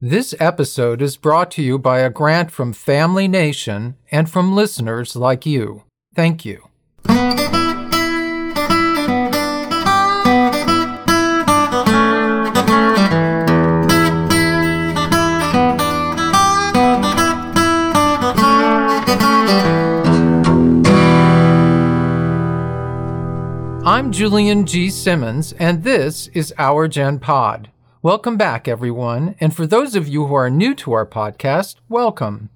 [0.00, 5.16] This episode is brought to you by a grant from Family Nation and from listeners
[5.16, 5.84] like you.
[6.14, 6.68] Thank you.
[23.86, 24.90] I'm Julian G.
[24.90, 27.70] Simmons, and this is Our Gen Pod.
[28.06, 29.34] Welcome back, everyone.
[29.40, 32.50] And for those of you who are new to our podcast, welcome.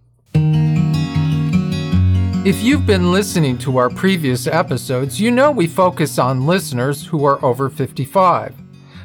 [2.46, 7.24] If you've been listening to our previous episodes, you know we focus on listeners who
[7.24, 8.54] are over 55.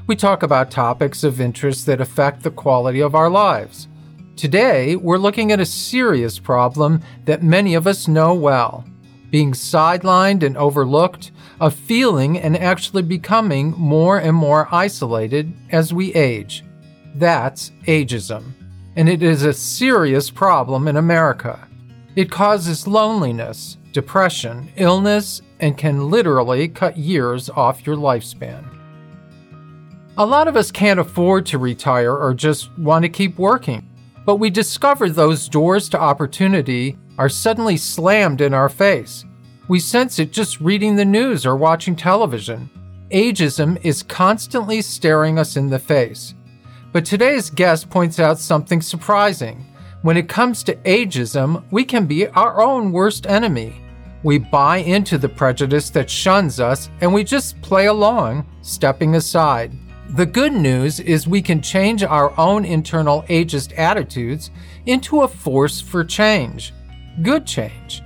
[0.05, 3.87] We talk about topics of interest that affect the quality of our lives.
[4.35, 8.85] Today, we're looking at a serious problem that many of us know well
[9.31, 16.13] being sidelined and overlooked, of feeling and actually becoming more and more isolated as we
[16.13, 16.63] age.
[17.15, 18.51] That's ageism.
[18.95, 21.67] And it is a serious problem in America.
[22.15, 28.63] It causes loneliness, depression, illness, and can literally cut years off your lifespan.
[30.17, 33.89] A lot of us can't afford to retire or just want to keep working,
[34.25, 39.25] but we discover those doors to opportunity are suddenly slammed in our face.
[39.67, 42.69] We sense it just reading the news or watching television.
[43.11, 46.33] Ageism is constantly staring us in the face.
[46.91, 49.65] But today's guest points out something surprising.
[50.01, 53.81] When it comes to ageism, we can be our own worst enemy.
[54.23, 59.71] We buy into the prejudice that shuns us and we just play along, stepping aside.
[60.11, 64.51] The good news is we can change our own internal ageist attitudes
[64.85, 66.73] into a force for change.
[67.21, 68.03] Good change.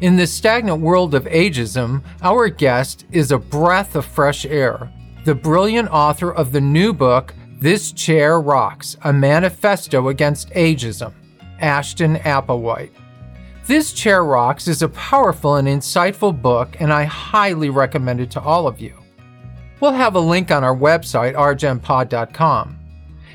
[0.00, 4.90] In this stagnant world of ageism, our guest is a breath of fresh air,
[5.26, 11.12] the brilliant author of the new book, This Chair Rocks A Manifesto Against Ageism,
[11.60, 12.92] Ashton Applewhite.
[13.66, 18.40] This Chair Rocks is a powerful and insightful book, and I highly recommend it to
[18.40, 18.96] all of you.
[19.80, 22.79] We'll have a link on our website, ourgenpod.com.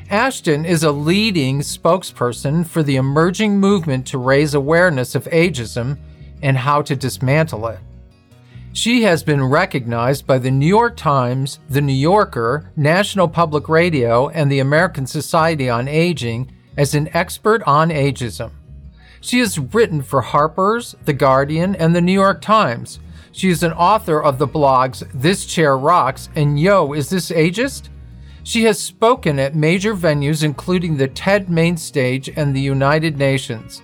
[0.10, 5.98] Ashton is a leading spokesperson for the emerging movement to raise awareness of ageism
[6.44, 7.80] and how to dismantle it.
[8.74, 14.30] She has been recognized by the New York Times, The New Yorker, National Public Radio,
[14.30, 18.52] and the American Society on Aging as an expert on ageism.
[19.22, 23.00] She has written for Harper's, The Guardian, and The New York Times.
[23.32, 27.90] She is an author of the blogs This Chair Rocks and Yo, Is This Ageist?
[28.46, 33.82] She has spoken at major venues including the TED Main Stage and the United Nations.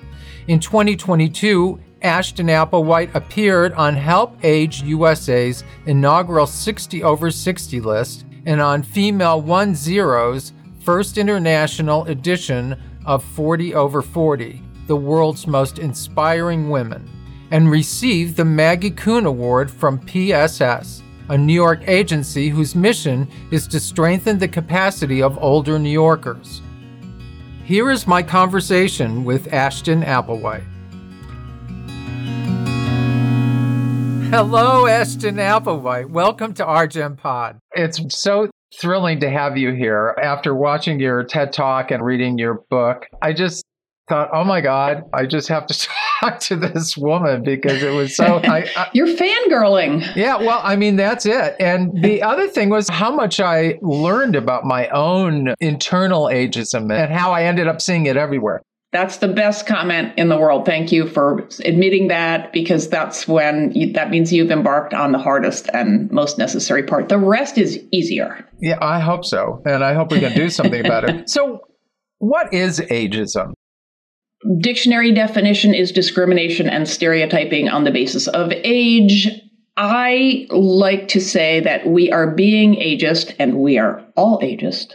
[0.48, 8.84] In 2022, Ashton Applewhite appeared on HelpAge USA's inaugural 60 over 60 list and on
[8.84, 17.10] Female One Zero's first international edition of 40 over 40, the world's most inspiring women,
[17.50, 23.66] and received the Maggie Kuhn Award from PSS, a New York agency whose mission is
[23.66, 26.62] to strengthen the capacity of older New Yorkers.
[27.64, 30.66] Here is my conversation with Ashton Applewhite.
[34.30, 36.10] Hello, Ashton Applewhite.
[36.10, 37.60] Welcome to Our Gen Pod.
[37.76, 40.14] It's so thrilling to have you here.
[40.22, 43.64] After watching your TED Talk and reading your book, I just
[44.08, 45.88] thought, oh my God, I just have to
[46.20, 48.42] talk to this woman because it was so.
[48.44, 50.16] I, I, You're fangirling.
[50.16, 51.56] Yeah, well, I mean, that's it.
[51.60, 57.14] And the other thing was how much I learned about my own internal ageism and
[57.14, 58.62] how I ended up seeing it everywhere.
[58.92, 60.66] That's the best comment in the world.
[60.66, 65.18] Thank you for admitting that because that's when you, that means you've embarked on the
[65.18, 67.08] hardest and most necessary part.
[67.08, 68.46] The rest is easier.
[68.60, 69.62] Yeah, I hope so.
[69.66, 71.30] And I hope we can do something about it.
[71.30, 71.62] So,
[72.18, 73.54] what is ageism?
[74.60, 79.30] Dictionary definition is discrimination and stereotyping on the basis of age.
[79.78, 84.94] I like to say that we are being ageist and we are all ageist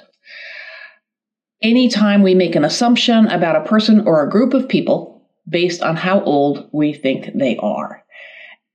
[1.62, 5.96] anytime we make an assumption about a person or a group of people based on
[5.96, 8.04] how old we think they are.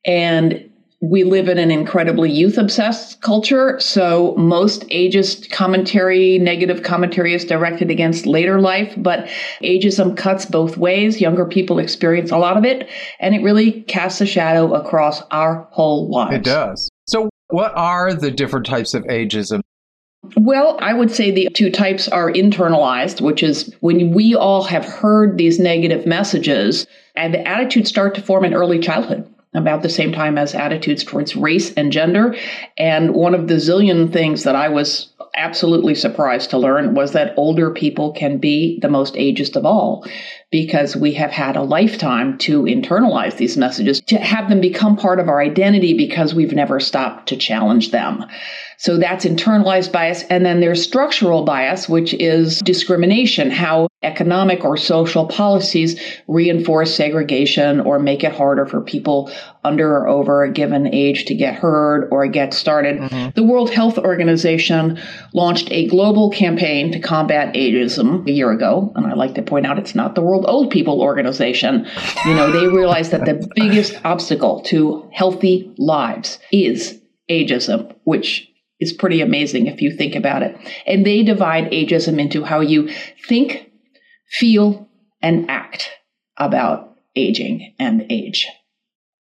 [0.05, 0.70] And
[1.01, 3.79] we live in an incredibly youth obsessed culture.
[3.79, 9.27] So most ageist commentary, negative commentary is directed against later life, but
[9.63, 11.19] ageism cuts both ways.
[11.19, 12.87] Younger people experience a lot of it,
[13.19, 16.35] and it really casts a shadow across our whole lives.
[16.35, 16.89] It does.
[17.07, 19.61] So, what are the different types of ageism
[20.37, 24.85] well, I would say the two types are internalized, which is when we all have
[24.85, 29.89] heard these negative messages and the attitudes start to form in early childhood about the
[29.89, 32.35] same time as attitudes towards race and gender.
[32.77, 37.33] And one of the zillion things that I was absolutely surprised to learn was that
[37.37, 40.05] older people can be the most ageist of all
[40.51, 45.19] because we have had a lifetime to internalize these messages, to have them become part
[45.19, 48.25] of our identity because we've never stopped to challenge them.
[48.81, 50.23] So that's internalized bias.
[50.23, 57.79] And then there's structural bias, which is discrimination, how economic or social policies reinforce segregation
[57.79, 59.31] or make it harder for people
[59.63, 62.97] under or over a given age to get heard or get started.
[62.97, 63.29] Mm-hmm.
[63.35, 64.99] The World Health Organization
[65.33, 68.91] launched a global campaign to combat ageism a year ago.
[68.95, 71.87] And I like to point out it's not the World Old People Organization.
[72.25, 76.99] You know, they realized that the biggest obstacle to healthy lives is
[77.29, 78.47] ageism, which
[78.79, 80.57] is pretty amazing if you think about it.
[80.85, 82.89] And they divide ageism into how you
[83.27, 83.71] think,
[84.29, 84.89] feel,
[85.21, 85.91] and act
[86.37, 88.47] about aging and age.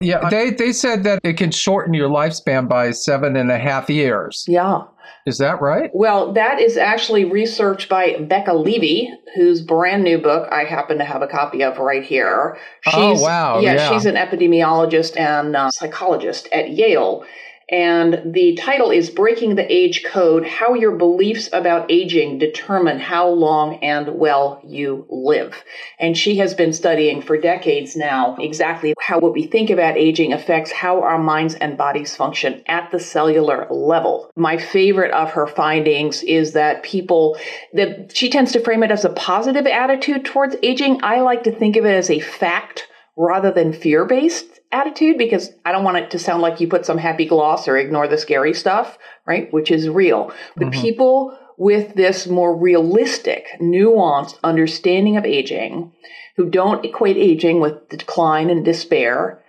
[0.00, 3.90] Yeah, they, they said that it can shorten your lifespan by seven and a half
[3.90, 4.44] years.
[4.49, 4.84] Yeah.
[5.26, 5.90] Is that right?
[5.92, 11.04] Well, that is actually research by Becca Levy, whose brand new book I happen to
[11.04, 12.56] have a copy of right here.
[12.82, 13.60] She's, oh, wow.
[13.60, 13.90] Yeah, yeah.
[13.90, 17.24] she's an epidemiologist and uh, psychologist at Yale.
[17.70, 23.28] And the title is Breaking the Age Code How Your Beliefs About Aging Determine How
[23.28, 25.62] Long and Well You Live.
[26.00, 30.32] And she has been studying for decades now exactly how what we think about aging
[30.32, 34.32] affects how our minds and bodies function at the cellular level.
[34.34, 37.38] My favorite of her findings is that people,
[37.75, 41.00] that she tends to frame it as a positive attitude towards aging.
[41.05, 45.50] I like to think of it as a fact rather than fear based attitude because
[45.64, 48.19] I don't want it to sound like you put some happy gloss or ignore the
[48.19, 49.52] scary stuff, right?
[49.52, 50.32] Which is real.
[50.56, 50.81] But mm-hmm.
[50.81, 55.93] people with this more realistic, nuanced understanding of aging,
[56.37, 59.43] who don't equate aging with decline and despair,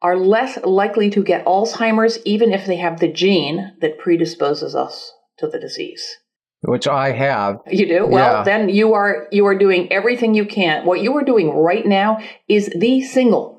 [0.00, 5.12] are less likely to get Alzheimer's even if they have the gene that predisposes us
[5.38, 6.18] to the disease
[6.62, 7.60] which I have.
[7.70, 8.06] You do?
[8.06, 8.42] Well, yeah.
[8.42, 10.84] then you are you are doing everything you can.
[10.84, 13.57] What you are doing right now is the single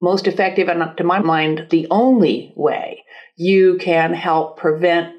[0.00, 3.04] most effective and to my mind the only way
[3.36, 5.14] you can help prevent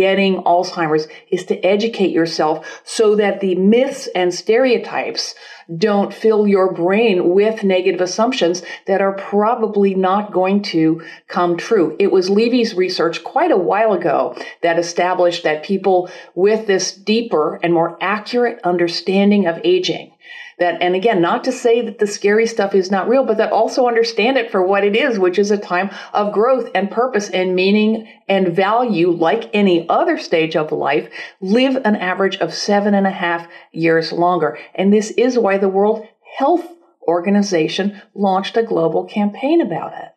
[0.00, 5.34] getting Alzheimer's is to educate yourself so that the myths and stereotypes
[5.76, 11.96] don't fill your brain with negative assumptions that are probably not going to come true.
[11.98, 17.60] It was Levy's research quite a while ago that established that people with this deeper
[17.62, 20.09] and more accurate understanding of aging
[20.60, 23.52] that and again not to say that the scary stuff is not real but that
[23.52, 27.28] also understand it for what it is which is a time of growth and purpose
[27.30, 31.10] and meaning and value like any other stage of life
[31.40, 34.58] live an average of seven and a half years longer.
[34.74, 36.06] And this is why the world
[36.38, 36.66] health
[37.06, 40.10] organization launched a global campaign about it.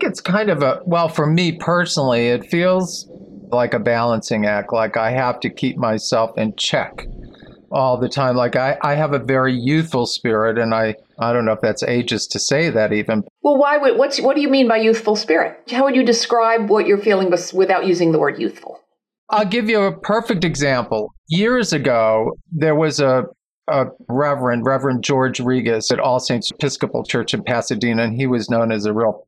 [0.00, 3.08] It's kind of a well for me personally it feels
[3.50, 7.06] like a balancing act like i have to keep myself in check
[7.76, 8.34] all the time.
[8.36, 11.84] Like I, I have a very youthful spirit, and I, I don't know if that's
[11.84, 13.22] ageist to say that even.
[13.42, 15.60] Well, why would what's what do you mean by youthful spirit?
[15.70, 18.80] How would you describe what you're feeling without using the word youthful?
[19.28, 21.12] I'll give you a perfect example.
[21.28, 23.24] Years ago, there was a,
[23.68, 28.48] a reverend, Reverend George Regas at All Saints Episcopal Church in Pasadena, and he was
[28.48, 29.26] known as a real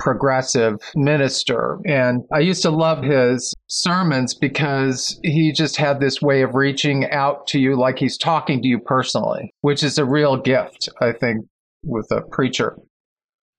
[0.00, 1.78] progressive minister.
[1.86, 7.08] And I used to love his sermons because he just had this way of reaching
[7.10, 11.12] out to you like he's talking to you personally, which is a real gift, I
[11.12, 11.46] think,
[11.84, 12.76] with a preacher.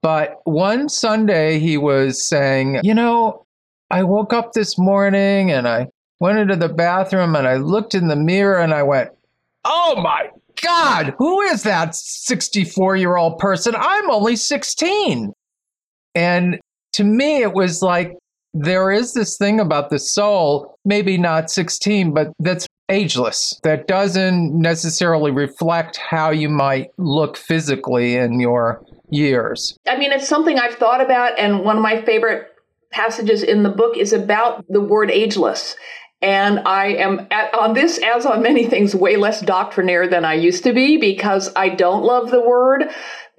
[0.01, 3.45] But one Sunday he was saying, You know,
[3.89, 5.87] I woke up this morning and I
[6.19, 9.09] went into the bathroom and I looked in the mirror and I went,
[9.63, 10.29] Oh my
[10.61, 13.75] God, who is that 64 year old person?
[13.77, 15.33] I'm only 16.
[16.15, 16.59] And
[16.93, 18.17] to me, it was like
[18.53, 24.53] there is this thing about the soul, maybe not 16, but that's ageless, that doesn't
[24.53, 29.77] necessarily reflect how you might look physically in your years.
[29.87, 32.47] I mean, it's something I've thought about, and one of my favorite
[32.91, 35.75] passages in the book is about the word ageless.
[36.21, 40.35] And I am at, on this, as on many things, way less doctrinaire than I
[40.35, 42.83] used to be because I don't love the word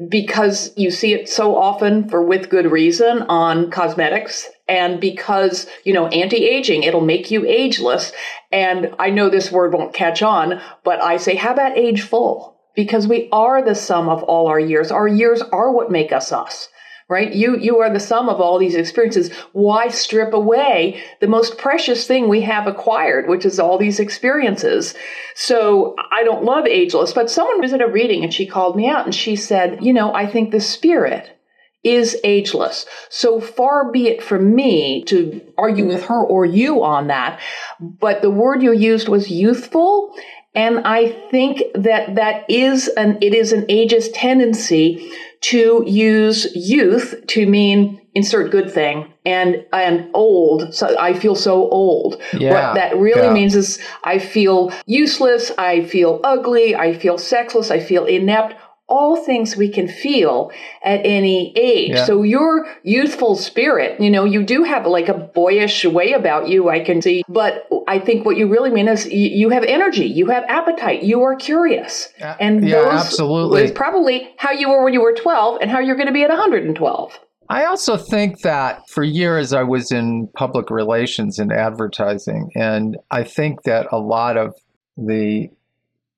[0.08, 5.92] because you see it so often for with good reason on cosmetics and because, you
[5.92, 8.12] know, anti-aging, it'll make you ageless.
[8.50, 12.56] And I know this word won't catch on, but I say, how about ageful?
[12.74, 14.90] Because we are the sum of all our years.
[14.90, 16.68] Our years are what make us us
[17.08, 17.32] right?
[17.32, 19.30] You, you are the sum of all these experiences.
[19.52, 24.94] Why strip away the most precious thing we have acquired, which is all these experiences?
[25.34, 28.88] So I don't love ageless, but someone was at a reading and she called me
[28.88, 31.38] out and she said, you know, I think the spirit
[31.84, 32.86] is ageless.
[33.10, 37.40] So far be it from me to argue with her or you on that.
[37.80, 40.14] But the word you used was youthful.
[40.54, 45.10] And I think that that is an, it is an ageist tendency
[45.42, 51.68] to use youth to mean insert good thing and and old so i feel so
[51.70, 53.32] old yeah, what that really yeah.
[53.32, 58.54] means is i feel useless i feel ugly i feel sexless i feel inept
[58.88, 60.50] all things we can feel
[60.84, 61.92] at any age.
[61.92, 62.04] Yeah.
[62.04, 66.68] So your youthful spirit, you know, you do have like a boyish way about you,
[66.68, 67.22] I can see.
[67.28, 71.22] But I think what you really mean is you, have energy, you have appetite, you
[71.22, 72.08] are curious.
[72.20, 73.64] And yeah, those absolutely.
[73.64, 76.24] is probably how you were when you were 12 and how you're going to be
[76.24, 77.18] at 112.
[77.48, 83.24] I also think that for years I was in public relations and advertising, and I
[83.24, 84.54] think that a lot of
[84.96, 85.48] the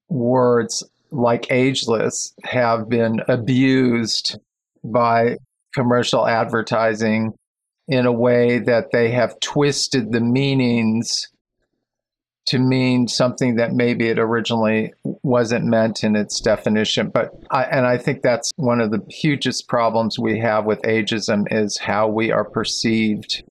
[0.09, 4.39] words like ageless have been abused
[4.83, 5.37] by
[5.75, 7.33] commercial advertising
[7.89, 11.29] in a way that they have twisted the meanings
[12.47, 14.93] to mean something that maybe it originally
[15.23, 17.09] wasn't meant in its definition.
[17.09, 21.47] But I, and i think that's one of the hugest problems we have with ageism
[21.51, 23.45] is how we are perceived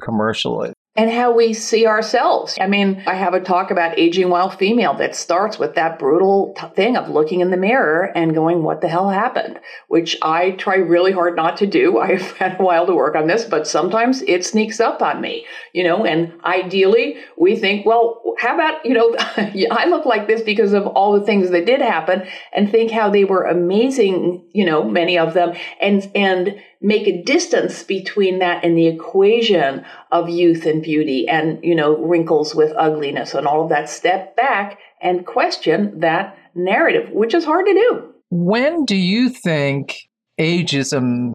[0.00, 2.56] commercially and how we see ourselves.
[2.60, 6.54] I mean, I have a talk about aging while female that starts with that brutal
[6.58, 9.60] t- thing of looking in the mirror and going, what the hell happened?
[9.88, 11.98] Which I try really hard not to do.
[12.06, 15.46] I've had a while to work on this, but sometimes it sneaks up on me,
[15.72, 19.14] you know, and ideally we think, well, how about, you know,
[19.70, 23.10] I look like this because of all the things that did happen and think how
[23.10, 28.64] they were amazing, you know, many of them and, and, make a distance between that
[28.64, 33.64] and the equation of youth and beauty and, you know, wrinkles with ugliness and all
[33.64, 33.90] of that.
[33.90, 38.14] Step back and question that narrative, which is hard to do.
[38.30, 40.08] When do you think
[40.40, 41.32] ageism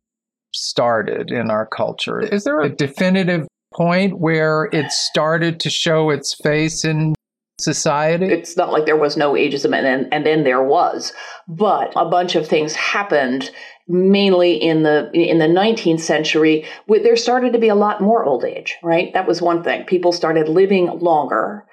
[0.53, 2.21] started in our culture?
[2.21, 7.13] Is there a definitive point where it started to show its face in
[7.61, 8.25] society?
[8.25, 11.13] It's not like there was no ageism and then, and then there was,
[11.47, 13.51] but a bunch of things happened
[13.87, 18.45] mainly in the in the 19th century there started to be a lot more old
[18.45, 19.11] age right?
[19.13, 19.85] That was one thing.
[19.85, 21.65] People started living longer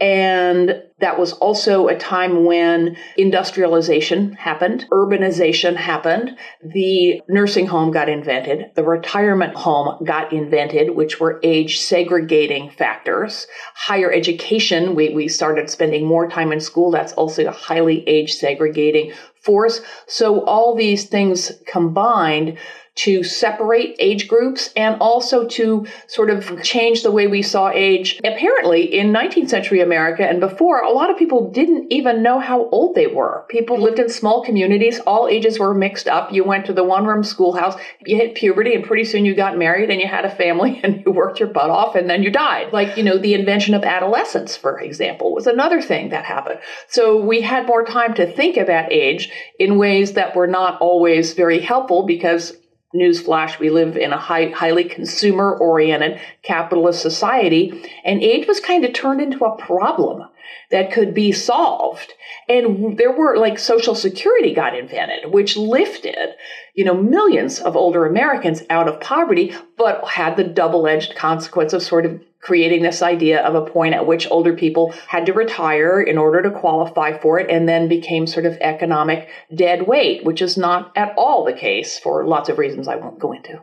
[0.00, 8.08] and that was also a time when industrialization happened, urbanization happened, the nursing home got
[8.08, 13.46] invented, the retirement home got invented, which were age segregating factors.
[13.74, 16.90] Higher education, we, we started spending more time in school.
[16.90, 19.80] That's also a highly age segregating force.
[20.06, 22.58] So all these things combined
[22.96, 28.20] to separate age groups and also to sort of change the way we saw age.
[28.24, 32.68] Apparently, in 19th century America and before, a lot of people didn't even know how
[32.70, 33.46] old they were.
[33.48, 36.32] People lived in small communities, all ages were mixed up.
[36.32, 39.56] You went to the one room schoolhouse, you hit puberty, and pretty soon you got
[39.56, 42.30] married and you had a family and you worked your butt off and then you
[42.30, 42.72] died.
[42.72, 46.60] Like, you know, the invention of adolescence, for example, was another thing that happened.
[46.88, 51.34] So we had more time to think about age in ways that were not always
[51.34, 52.56] very helpful because
[52.94, 58.84] newsflash, we live in a high, highly consumer oriented capitalist society, and age was kind
[58.84, 60.24] of turned into a problem
[60.70, 62.12] that could be solved.
[62.48, 66.34] And there were like social security got invented, which lifted,
[66.74, 71.72] you know, millions of older Americans out of poverty, but had the double edged consequence
[71.72, 75.32] of sort of creating this idea of a point at which older people had to
[75.32, 80.24] retire in order to qualify for it and then became sort of economic dead weight,
[80.24, 83.60] which is not at all the case for lots of reasons I won't go into.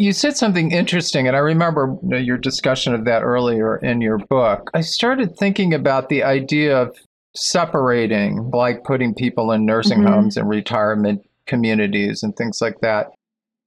[0.00, 4.70] You said something interesting, and I remember your discussion of that earlier in your book.
[4.72, 6.96] I started thinking about the idea of
[7.36, 10.12] separating, like putting people in nursing mm-hmm.
[10.12, 13.10] homes and retirement communities and things like that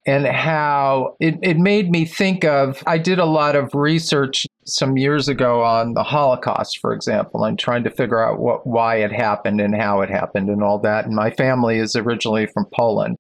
[0.06, 4.98] and how it, it made me think of I did a lot of research some
[4.98, 9.12] years ago on the Holocaust, for example, and trying to figure out what why it
[9.12, 11.06] happened and how it happened and all that.
[11.06, 13.18] And my family is originally from Poland.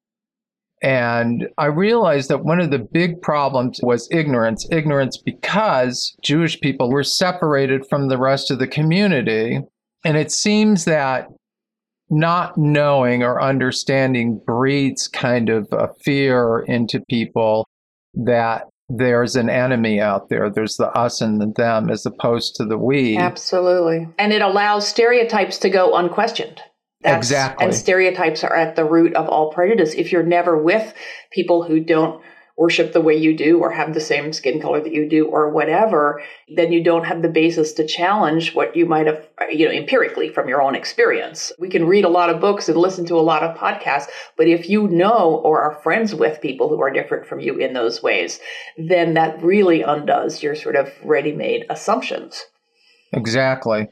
[0.84, 4.68] And I realized that one of the big problems was ignorance.
[4.70, 9.62] Ignorance because Jewish people were separated from the rest of the community.
[10.04, 11.30] And it seems that
[12.10, 17.66] not knowing or understanding breeds kind of a fear into people
[18.13, 20.50] that there's an enemy out there.
[20.50, 23.18] There's the us and the them as opposed to the we.
[23.18, 24.10] Absolutely.
[24.20, 26.62] And it allows stereotypes to go unquestioned.
[27.03, 27.65] That's, exactly.
[27.65, 29.93] And stereotypes are at the root of all prejudice.
[29.93, 30.93] If you're never with
[31.31, 32.22] people who don't
[32.55, 35.50] worship the way you do or have the same skin color that you do or
[35.50, 36.22] whatever,
[36.55, 40.29] then you don't have the basis to challenge what you might have, you know, empirically
[40.29, 41.51] from your own experience.
[41.57, 44.07] We can read a lot of books and listen to a lot of podcasts,
[44.38, 47.74] but if you know or are friends with people who are different from you in
[47.74, 48.39] those ways,
[48.77, 52.45] then that really undoes your sort of ready made assumptions.
[53.12, 53.88] Exactly.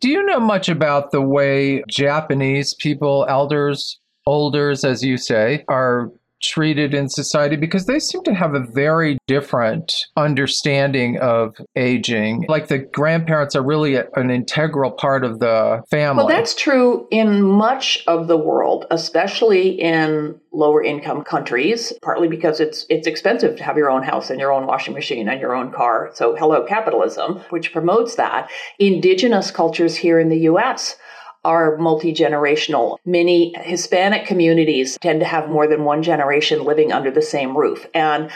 [0.00, 6.10] Do you know much about the way Japanese people, elders, olders, as you say, are
[6.42, 12.44] treated in society because they seem to have a very different understanding of aging.
[12.48, 16.24] Like the grandparents are really a, an integral part of the family.
[16.24, 22.60] Well, that's true in much of the world, especially in lower income countries, partly because
[22.60, 25.54] it's it's expensive to have your own house and your own washing machine and your
[25.54, 26.10] own car.
[26.14, 28.50] So hello capitalism, which promotes that.
[28.78, 30.96] Indigenous cultures here in the US
[31.44, 32.98] are multi generational.
[33.04, 37.86] Many Hispanic communities tend to have more than one generation living under the same roof.
[37.94, 38.30] And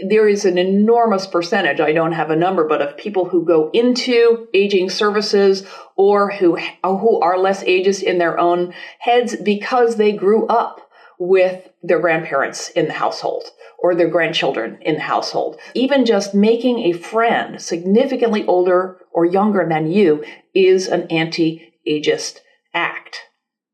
[0.00, 3.70] there is an enormous percentage, I don't have a number, but of people who go
[3.72, 10.12] into aging services or who, who are less ageist in their own heads because they
[10.12, 10.80] grew up
[11.18, 13.44] with their grandparents in the household
[13.78, 15.58] or their grandchildren in the household.
[15.74, 20.24] Even just making a friend significantly older or younger than you
[20.54, 22.38] is an anti ageist
[22.74, 23.22] act.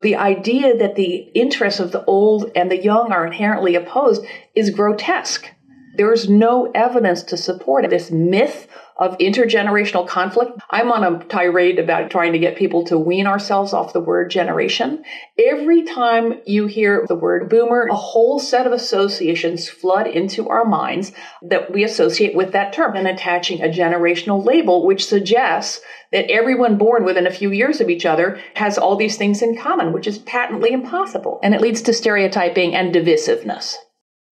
[0.01, 4.69] The idea that the interests of the old and the young are inherently opposed is
[4.69, 5.49] grotesque.
[5.95, 10.59] There is no evidence to support this myth of intergenerational conflict.
[10.69, 14.29] I'm on a tirade about trying to get people to wean ourselves off the word
[14.29, 15.03] generation.
[15.37, 20.65] Every time you hear the word boomer, a whole set of associations flood into our
[20.65, 25.81] minds that we associate with that term and attaching a generational label, which suggests
[26.11, 29.57] that everyone born within a few years of each other has all these things in
[29.57, 31.39] common, which is patently impossible.
[31.43, 33.75] And it leads to stereotyping and divisiveness.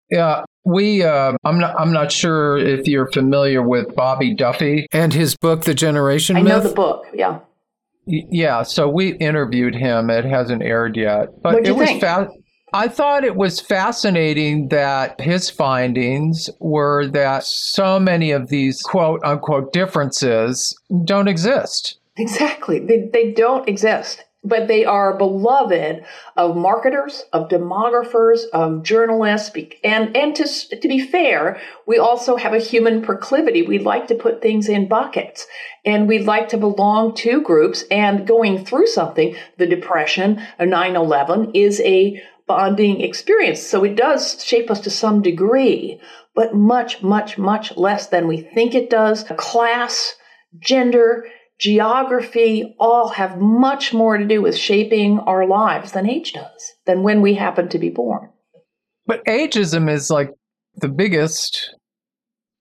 [0.09, 5.13] Yeah, we uh, I'm not I'm not sure if you're familiar with Bobby Duffy and
[5.13, 6.51] his book The Generation I Myth.
[6.63, 7.05] know the book.
[7.13, 7.39] Yeah.
[8.05, 10.09] Yeah, so we interviewed him.
[10.09, 12.01] It hasn't aired yet, but What'd it you was think?
[12.01, 12.29] fa-
[12.73, 19.21] I thought it was fascinating that his findings were that so many of these quote
[19.25, 21.97] unquote differences don't exist.
[22.17, 22.79] Exactly.
[22.79, 26.03] They, they don't exist, but they are beloved
[26.35, 29.51] of marketers, of demographers, of journalists.
[29.83, 33.63] And, and to, to be fair, we also have a human proclivity.
[33.63, 35.45] We like to put things in buckets
[35.85, 41.51] and we'd like to belong to groups and going through something, the depression, a 9-11
[41.53, 43.61] is a bonding experience.
[43.61, 45.99] So it does shape us to some degree,
[46.33, 49.25] but much, much, much less than we think it does.
[49.35, 50.15] Class,
[50.59, 51.25] gender,
[51.59, 57.03] geography all have much more to do with shaping our lives than age does, than
[57.03, 58.29] when we happen to be born.
[59.05, 60.31] But ageism is like
[60.75, 61.73] the biggest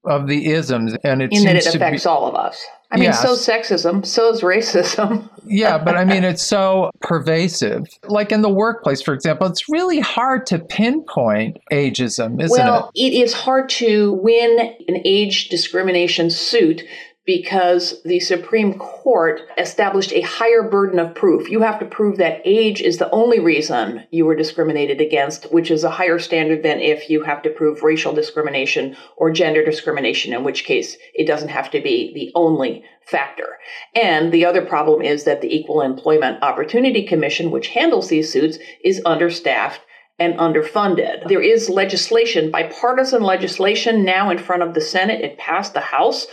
[0.05, 2.65] of the isms, and it in that it to be affects all of us.
[2.93, 3.21] I mean, Yes.
[3.21, 5.29] so sexism, so is racism.
[5.45, 7.89] yeah, but I mean, it's so pervasive.
[8.05, 12.63] Like in the workplace, for example, it's really hard to pinpoint ageism, isn't it?
[12.63, 16.85] well, it is hard to win an age discrimination suit
[17.27, 21.51] because the Supreme Court established a higher burden of proof.
[21.51, 25.73] You have to prove that age is the only reason you were discriminated against, which
[25.73, 30.33] is a higher standard than if you have to prove racial discrimination or gender discrimination,
[30.33, 33.59] in which case it doesn't have to be the only factor.
[33.95, 38.59] And the other problem is that the Equal Employment Opportunity Commission, which handles these suits,
[38.85, 39.81] is understaffed
[40.19, 41.29] and underfunded.
[41.29, 45.21] There is legislation, bipartisan legislation now in front of the Senate.
[45.21, 46.27] It passed the House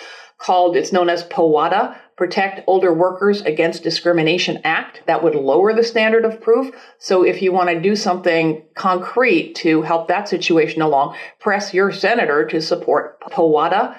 [0.43, 5.01] called, it's known as POWADA, Protect Older Workers Against Discrimination Act.
[5.07, 6.75] That would lower the standard of proof.
[6.99, 11.91] So if you want to do something concrete to help that situation along, press your
[11.91, 13.97] senator to support POWADA.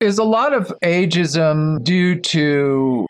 [0.00, 3.06] Is a lot of ageism due to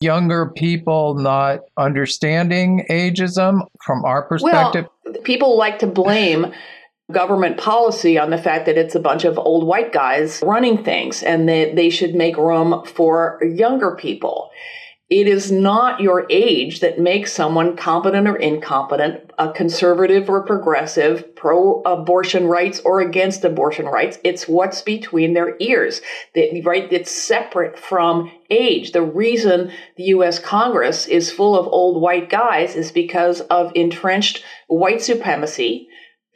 [0.00, 4.86] younger people not understanding ageism from our perspective?
[5.04, 6.52] Well, people like to blame
[7.12, 11.22] government policy on the fact that it's a bunch of old white guys running things
[11.22, 14.50] and that they should make room for younger people.
[15.12, 21.36] It is not your age that makes someone competent or incompetent, a conservative or progressive,
[21.36, 24.18] pro abortion rights or against abortion rights.
[24.24, 26.00] It's what's between their ears.
[26.34, 26.90] That, right?
[26.90, 28.92] It's separate from age.
[28.92, 34.42] The reason the US Congress is full of old white guys is because of entrenched
[34.68, 35.88] white supremacy,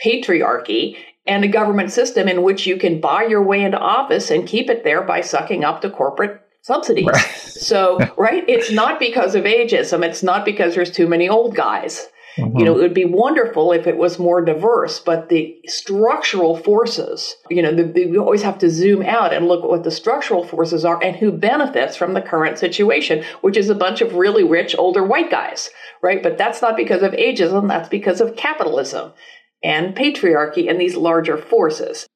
[0.04, 4.46] patriarchy, and a government system in which you can buy your way into office and
[4.46, 7.06] keep it there by sucking up to corporate subsidies.
[7.06, 7.20] Right.
[7.20, 10.04] So, right, it's not because of ageism.
[10.04, 12.06] It's not because there's too many old guys.
[12.36, 12.58] Mm-hmm.
[12.58, 17.34] You know, it would be wonderful if it was more diverse, but the structural forces,
[17.48, 19.90] you know, the, the, we always have to zoom out and look at what the
[19.90, 24.16] structural forces are and who benefits from the current situation, which is a bunch of
[24.16, 25.70] really rich older white guys,
[26.02, 26.22] right?
[26.22, 29.12] But that's not because of ageism, that's because of capitalism
[29.62, 32.06] and patriarchy and these larger forces.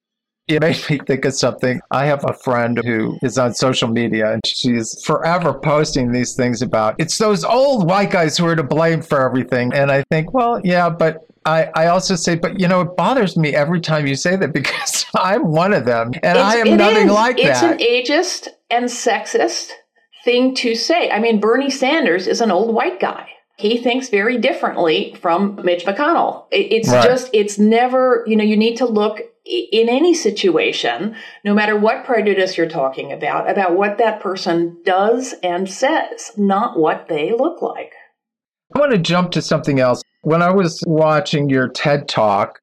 [0.47, 1.79] It made me think of something.
[1.91, 6.61] I have a friend who is on social media and she's forever posting these things
[6.61, 9.71] about it's those old white guys who are to blame for everything.
[9.73, 13.37] And I think, well, yeah, but I, I also say, but you know, it bothers
[13.37, 16.77] me every time you say that because I'm one of them and it's, I am
[16.77, 17.13] nothing is.
[17.13, 17.79] like it's that.
[17.79, 19.69] It's an ageist and sexist
[20.25, 21.09] thing to say.
[21.11, 23.29] I mean, Bernie Sanders is an old white guy
[23.61, 26.45] he thinks very differently from Mitch McConnell.
[26.51, 27.03] It's right.
[27.03, 32.05] just, it's never, you know, you need to look in any situation, no matter what
[32.05, 37.61] prejudice you're talking about, about what that person does and says, not what they look
[37.61, 37.93] like.
[38.75, 40.01] I want to jump to something else.
[40.21, 42.59] When I was watching your TED talk,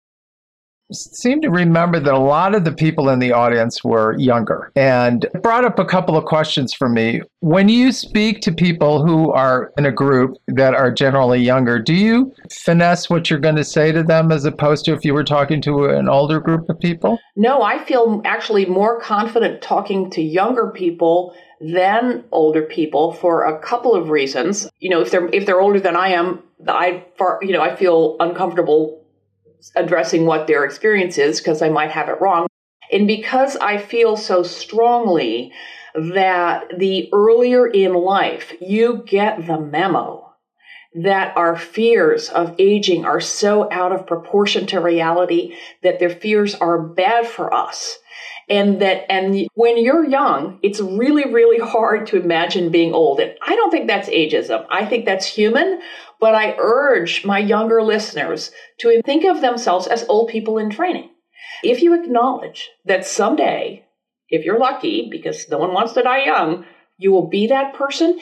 [0.92, 5.26] seem to remember that a lot of the people in the audience were younger and
[5.42, 7.20] brought up a couple of questions for me.
[7.40, 11.94] When you speak to people who are in a group that are generally younger, do
[11.94, 15.24] you finesse what you're going to say to them as opposed to if you were
[15.24, 17.18] talking to an older group of people?
[17.36, 23.58] No, I feel actually more confident talking to younger people than older people for a
[23.60, 24.68] couple of reasons.
[24.78, 27.74] You know, if they're if they're older than I am, I far you know, I
[27.74, 28.97] feel uncomfortable
[29.76, 32.46] addressing what their experience is because I might have it wrong.
[32.92, 35.52] And because I feel so strongly
[35.94, 40.24] that the earlier in life you get the memo
[40.94, 46.54] that our fears of aging are so out of proportion to reality that their fears
[46.54, 47.98] are bad for us
[48.48, 53.20] and that and when you're young it's really really hard to imagine being old.
[53.20, 54.66] And i don't think that's ageism.
[54.70, 55.80] I think that's human
[56.20, 61.10] but I urge my younger listeners to think of themselves as old people in training.
[61.62, 63.84] If you acknowledge that someday,
[64.28, 66.64] if you're lucky, because no one wants to die young,
[66.98, 68.18] you will be that person,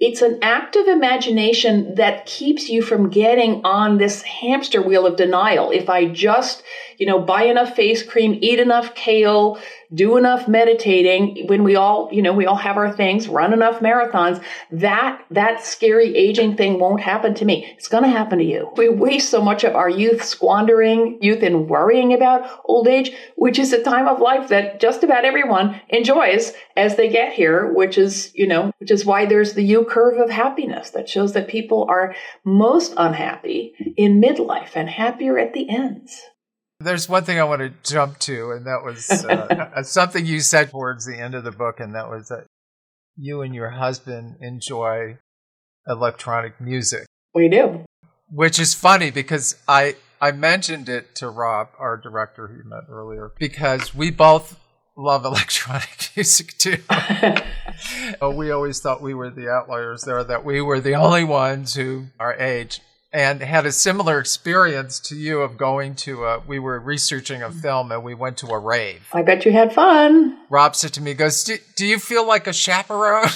[0.00, 5.72] it's an active imagination that keeps you from getting on this hamster wheel of denial.
[5.72, 6.62] If I just,
[6.98, 9.58] you know, buy enough face cream, eat enough kale,
[9.94, 13.80] do enough meditating, when we all, you know, we all have our things, run enough
[13.80, 17.64] marathons, that, that scary aging thing won't happen to me.
[17.76, 18.70] It's going to happen to you.
[18.76, 23.58] We waste so much of our youth squandering youth and worrying about old age, which
[23.58, 27.96] is a time of life that just about everyone enjoys as they get here, which
[27.96, 31.48] is, you know, which is why there's the U curve of happiness that shows that
[31.48, 36.20] people are most unhappy in midlife and happier at the ends.
[36.80, 40.70] There's one thing I want to jump to, and that was uh, something you said
[40.70, 42.46] towards the end of the book, and that was that
[43.16, 45.18] you and your husband enjoy
[45.88, 47.06] electronic music.
[47.34, 47.84] We do.
[48.30, 52.84] Which is funny because I I mentioned it to Rob, our director who you met
[52.88, 54.60] earlier, because we both
[54.96, 56.78] love electronic music too.
[58.22, 62.06] we always thought we were the outliers there, that we were the only ones who
[62.20, 62.80] our age
[63.12, 67.50] and had a similar experience to you of going to a, we were researching a
[67.50, 69.08] film and we went to a rave.
[69.12, 70.38] I bet you had fun.
[70.50, 73.28] Rob said to me, goes, do, do you feel like a chaperone?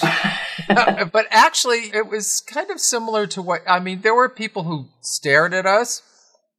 [0.68, 4.88] but actually it was kind of similar to what, I mean, there were people who
[5.00, 6.02] stared at us,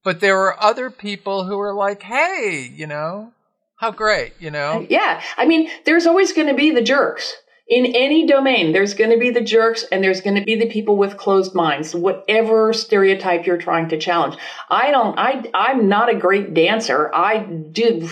[0.03, 3.31] but there were other people who were like, hey, you know,
[3.77, 4.85] how great, you know?
[4.89, 5.21] Yeah.
[5.37, 7.35] I mean, there's always going to be the jerks
[7.67, 10.69] in any domain, there's going to be the jerks and there's going to be the
[10.69, 14.35] people with closed minds, whatever stereotype you're trying to challenge.
[14.69, 17.09] I don't, I, I'm not a great dancer.
[17.13, 18.09] I do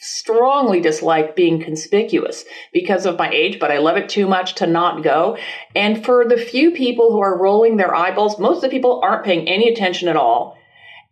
[0.00, 4.66] strongly dislike being conspicuous because of my age, but I love it too much to
[4.66, 5.36] not go.
[5.74, 9.24] And for the few people who are rolling their eyeballs, most of the people aren't
[9.24, 10.56] paying any attention at all.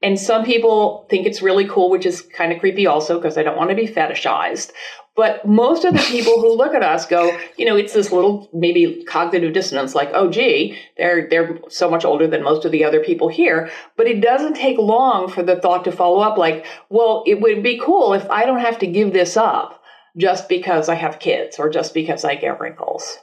[0.03, 3.43] And some people think it's really cool, which is kind of creepy also because I
[3.43, 4.71] don't want to be fetishized.
[5.17, 8.51] But most of the people who look at us go, you know, it's this little
[8.53, 12.85] maybe cognitive dissonance, like, oh, gee, they're they're so much older than most of the
[12.85, 13.71] other people here.
[13.97, 17.63] But it doesn't take long for the thought to follow up, like, well, it would
[17.63, 19.83] be cool if I don't have to give this up
[20.19, 23.19] just because I have kids or just because I get wrinkles.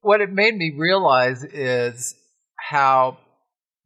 [0.00, 2.14] What it made me realize is
[2.56, 3.18] how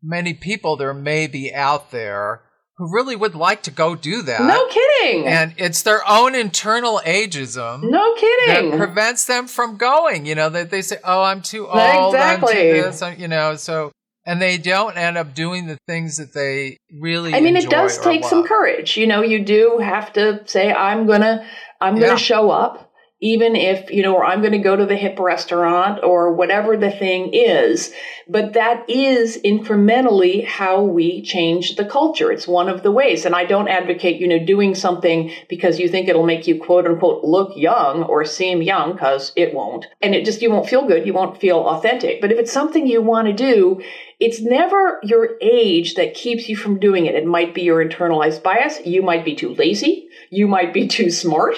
[0.01, 2.43] many people there may be out there
[2.83, 4.43] who really would like to go do that.
[4.43, 5.27] No kidding.
[5.27, 7.85] And it's their own internal ageism.
[7.85, 8.71] No kidding.
[8.71, 10.27] That prevents them from going.
[10.27, 12.15] You know, that they say, oh, I'm too old.
[12.15, 12.71] Exactly.
[12.71, 13.93] I'm too this, I'm, you know, so.
[14.25, 17.35] And they don't end up doing the things that they really.
[17.35, 18.97] I mean, it does take some courage.
[18.97, 21.45] You know, you do have to say, "I'm gonna,
[21.81, 22.17] I'm gonna yeah.
[22.17, 22.92] show up."
[23.23, 26.77] Even if, you know, or I'm going to go to the hip restaurant or whatever
[26.77, 27.93] the thing is.
[28.29, 32.33] But that is incrementally how we change the culture.
[32.33, 33.25] It's one of the ways.
[33.25, 36.85] And I don't advocate, you know, doing something because you think it'll make you quote
[36.85, 39.87] unquote look young or seem young because it won't.
[40.03, 41.07] And it just, you won't feel good.
[41.07, 42.21] You won't feel authentic.
[42.21, 43.81] But if it's something you want to do,
[44.19, 47.15] it's never your age that keeps you from doing it.
[47.15, 48.85] It might be your internalized bias.
[48.85, 50.09] You might be too lazy.
[50.31, 51.55] You might be too smart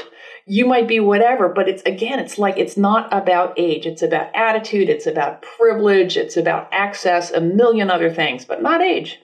[0.47, 3.87] you might be whatever, but it's again, it's like it's not about age.
[3.87, 4.89] It's about attitude.
[4.89, 6.17] It's about privilege.
[6.17, 9.21] It's about access, a million other things, but not age.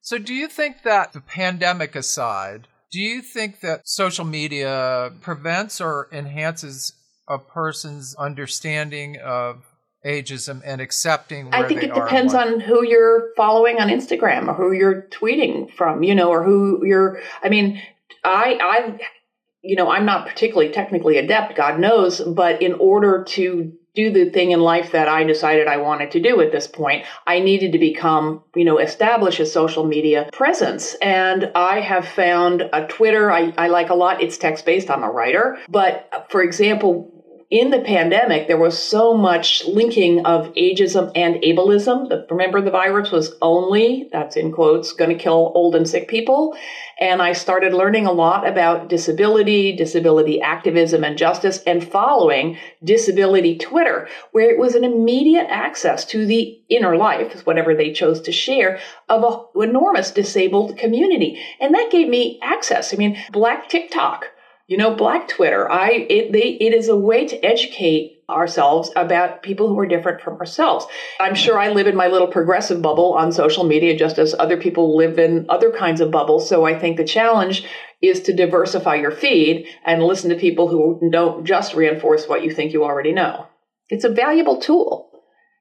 [0.00, 5.80] So, do you think that the pandemic aside, do you think that social media prevents
[5.80, 6.92] or enhances
[7.28, 9.64] a person's understanding of
[10.04, 14.72] ageism and accepting I think it depends on who you're following on Instagram or who
[14.72, 17.80] you're tweeting from, you know, or who you're I mean,
[18.24, 19.00] I I
[19.62, 24.30] you know, I'm not particularly technically adept, God knows, but in order to do the
[24.30, 27.72] thing in life that I decided I wanted to do at this point, I needed
[27.72, 30.94] to become, you know, establish a social media presence.
[31.02, 34.22] And I have found a Twitter I, I like a lot.
[34.22, 34.90] It's text based.
[34.90, 35.58] I'm a writer.
[35.68, 37.19] But uh, for example,
[37.50, 42.08] in the pandemic, there was so much linking of ageism and ableism.
[42.30, 46.56] remember, the virus was only, that's in quotes, going to kill old and sick people.
[47.00, 53.58] And I started learning a lot about disability, disability activism and justice, and following disability
[53.58, 58.32] Twitter, where it was an immediate access to the inner life, whatever they chose to
[58.32, 61.42] share, of an enormous disabled community.
[61.58, 62.94] And that gave me access.
[62.94, 64.26] I mean, Black TikTok
[64.70, 65.68] you know, Black Twitter.
[65.68, 70.20] I it they it is a way to educate ourselves about people who are different
[70.20, 70.86] from ourselves.
[71.18, 74.56] I'm sure I live in my little progressive bubble on social media just as other
[74.56, 76.48] people live in other kinds of bubbles.
[76.48, 77.66] So I think the challenge
[78.00, 82.52] is to diversify your feed and listen to people who don't just reinforce what you
[82.52, 83.48] think you already know.
[83.88, 85.10] It's a valuable tool.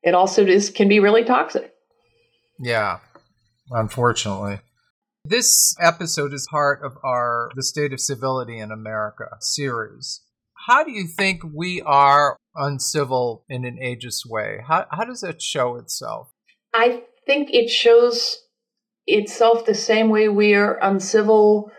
[0.03, 1.73] It also is can be really toxic.
[2.59, 2.99] Yeah.
[3.71, 4.59] Unfortunately.
[5.29, 10.21] This episode is part of our The State of Civility in America series.
[10.65, 14.63] How do you think we are uncivil in an ageist way?
[14.67, 16.33] How, how does that show itself?
[16.73, 18.39] I think it shows
[19.05, 21.71] itself the same way we are uncivil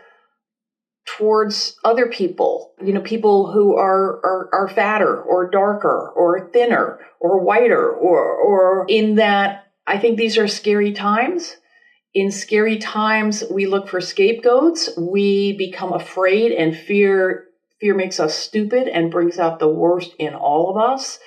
[1.17, 6.99] towards other people you know people who are, are are fatter or darker or thinner
[7.19, 11.57] or whiter or or in that i think these are scary times
[12.13, 14.89] in scary times, we look for scapegoats.
[14.97, 17.45] We become afraid and fear.
[17.79, 21.19] Fear makes us stupid and brings out the worst in all of us.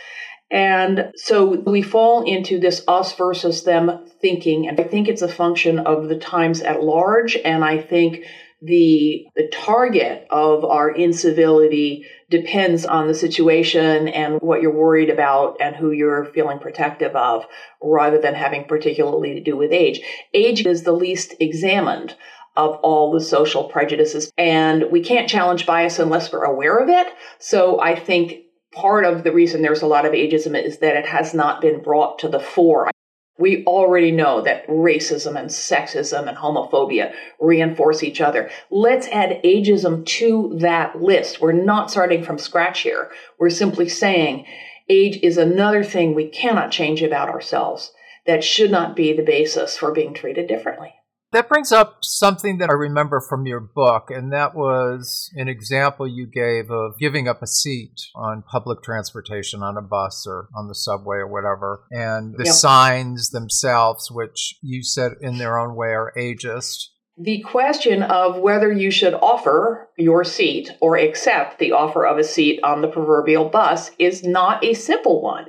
[0.51, 4.69] And so we fall into this us versus them thinking.
[4.69, 7.37] And I think it's a function of the times at large.
[7.37, 8.25] And I think
[8.65, 15.59] the, the target of our incivility depends on the situation and what you're worried about
[15.61, 17.45] and who you're feeling protective of
[17.83, 20.01] rather than having particularly to do with age.
[20.33, 22.17] Age is the least examined
[22.57, 27.09] of all the social prejudices and we can't challenge bias unless we're aware of it.
[27.39, 31.07] So I think part of the reason there's a lot of ageism is that it
[31.07, 32.91] has not been brought to the fore.
[33.37, 38.51] We already know that racism and sexism and homophobia reinforce each other.
[38.71, 41.41] Let's add ageism to that list.
[41.41, 43.11] We're not starting from scratch here.
[43.39, 44.47] We're simply saying
[44.89, 47.93] age is another thing we cannot change about ourselves
[48.27, 50.95] that should not be the basis for being treated differently.
[51.35, 56.07] That brings up something that I remember from your book, and that was an example
[56.07, 60.69] you gave of giving up a seat on public transportation, on a bus or on
[60.69, 62.55] the subway or whatever, and the yep.
[62.55, 66.91] signs themselves, which you said in their own way are ageist.
[67.19, 72.23] The question of whether you should offer your seat or accept the offer of a
[72.23, 75.47] seat on the proverbial bus is not a simple one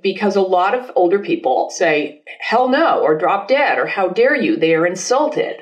[0.00, 4.36] because a lot of older people say, hell no, or drop dead, or how dare
[4.36, 4.56] you?
[4.56, 5.56] They are insulted.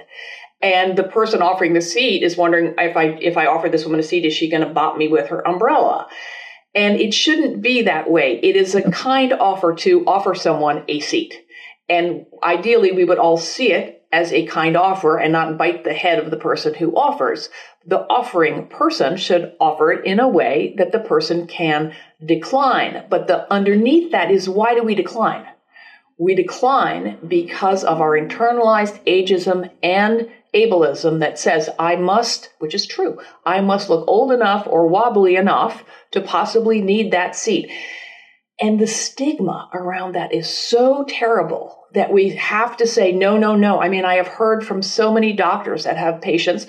[0.62, 4.00] And the person offering the seat is wondering if I, if I offer this woman
[4.00, 6.06] a seat, is she going to bop me with her umbrella?
[6.74, 8.38] And it shouldn't be that way.
[8.42, 11.34] It is a kind offer to offer someone a seat.
[11.88, 15.94] And ideally, we would all see it as a kind offer and not bite the
[15.94, 17.48] head of the person who offers.
[17.86, 21.94] The offering person should offer it in a way that the person can
[22.24, 23.04] decline.
[23.08, 25.46] But the underneath that is why do we decline?
[26.18, 32.86] We decline because of our internalized ageism and ableism that says I must, which is
[32.86, 37.70] true, I must look old enough or wobbly enough to possibly need that seat.
[38.60, 43.56] And the stigma around that is so terrible that we have to say, no, no,
[43.56, 43.80] no.
[43.80, 46.66] I mean, I have heard from so many doctors that have patients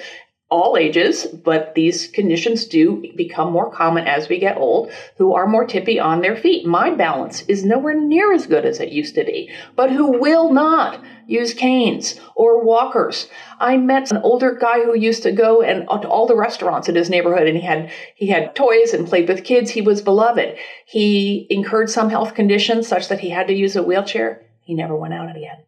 [0.52, 5.48] all ages, but these conditions do become more common as we get old, who are
[5.48, 6.68] more tippy on their feet.
[6.68, 10.52] My balance is nowhere near as good as it used to be, but who will
[10.52, 13.30] not use canes or walkers.
[13.60, 16.96] I met an older guy who used to go and to all the restaurants in
[16.96, 19.72] his neighborhood and he had he had toys and played with kids.
[19.72, 20.58] He was beloved.
[20.86, 24.46] He incurred some health conditions such that he had to use a wheelchair.
[24.60, 25.64] He never went out again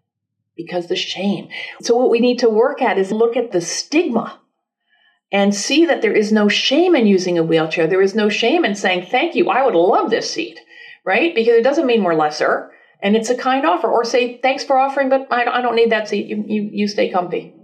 [0.58, 1.48] because the shame.
[1.82, 4.42] So what we need to work at is look at the stigma
[5.34, 7.88] and see that there is no shame in using a wheelchair.
[7.88, 10.60] There is no shame in saying, thank you, I would love this seat,
[11.04, 11.34] right?
[11.34, 13.88] Because it doesn't mean we're lesser and it's a kind offer.
[13.88, 16.28] Or say, thanks for offering, but I, don't need that seat.
[16.28, 17.56] You, you, you stay comfy.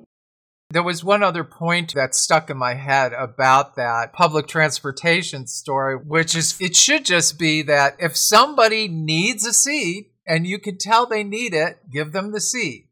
[0.72, 5.96] There was one other point that stuck in my head about that public transportation story,
[5.96, 10.78] which is it should just be that if somebody needs a seat and you can
[10.78, 12.89] tell they need it, give them the seat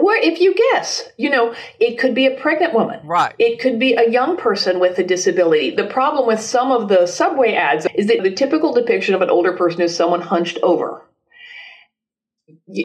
[0.00, 3.00] or if you guess, you know, it could be a pregnant woman.
[3.04, 3.34] Right.
[3.38, 5.74] It could be a young person with a disability.
[5.74, 9.30] The problem with some of the subway ads is that the typical depiction of an
[9.30, 11.04] older person is someone hunched over.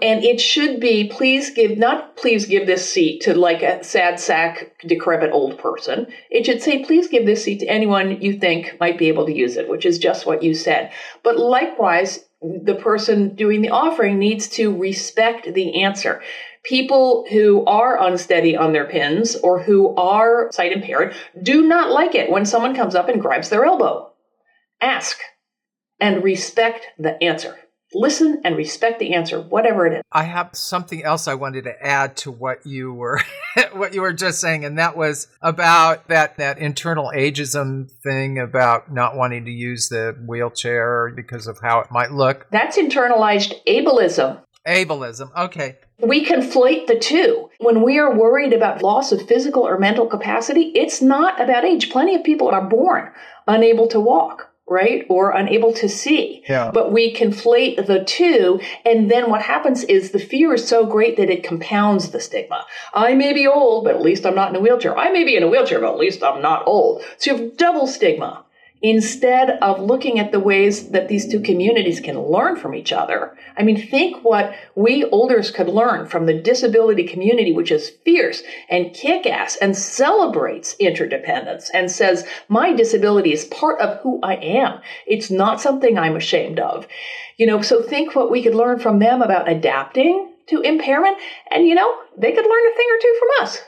[0.02, 4.20] And it should be please give, not please give this seat to like a sad
[4.20, 6.08] sack, decrepit old person.
[6.32, 9.36] It should say please give this seat to anyone you think might be able to
[9.36, 10.92] use it, which is just what you said.
[11.24, 16.22] But likewise, the person doing the offering needs to respect the answer
[16.66, 22.16] people who are unsteady on their pins or who are sight impaired do not like
[22.16, 24.12] it when someone comes up and grabs their elbow.
[24.82, 25.18] Ask
[26.00, 27.58] and respect the answer.
[27.94, 30.02] Listen and respect the answer, whatever it is.
[30.12, 33.22] I have something else I wanted to add to what you were
[33.74, 38.92] what you were just saying, and that was about that that internal ageism thing about
[38.92, 42.48] not wanting to use the wheelchair because of how it might look.
[42.52, 44.42] That's internalized ableism.
[44.66, 45.36] Ableism.
[45.36, 45.78] Okay.
[46.00, 47.50] We conflate the two.
[47.60, 51.90] When we are worried about loss of physical or mental capacity, it's not about age.
[51.90, 53.12] Plenty of people are born
[53.48, 55.06] unable to walk, right?
[55.10, 56.44] Or unable to see.
[56.50, 56.72] Yeah.
[56.72, 58.60] But we conflate the two.
[58.84, 62.66] And then what happens is the fear is so great that it compounds the stigma.
[62.94, 64.98] I may be old, but at least I'm not in a wheelchair.
[64.98, 67.04] I may be in a wheelchair, but at least I'm not old.
[67.18, 68.45] So you have double stigma
[68.86, 73.36] instead of looking at the ways that these two communities can learn from each other.
[73.58, 78.44] I mean, think what we olders could learn from the disability community, which is fierce
[78.70, 84.36] and kick ass and celebrates interdependence and says, my disability is part of who I
[84.36, 84.82] am.
[85.08, 86.88] It's not something I'm ashamed of.
[87.38, 91.18] You know, so think what we could learn from them about adapting to impairment.
[91.50, 93.62] And, you know, they could learn a thing or two from us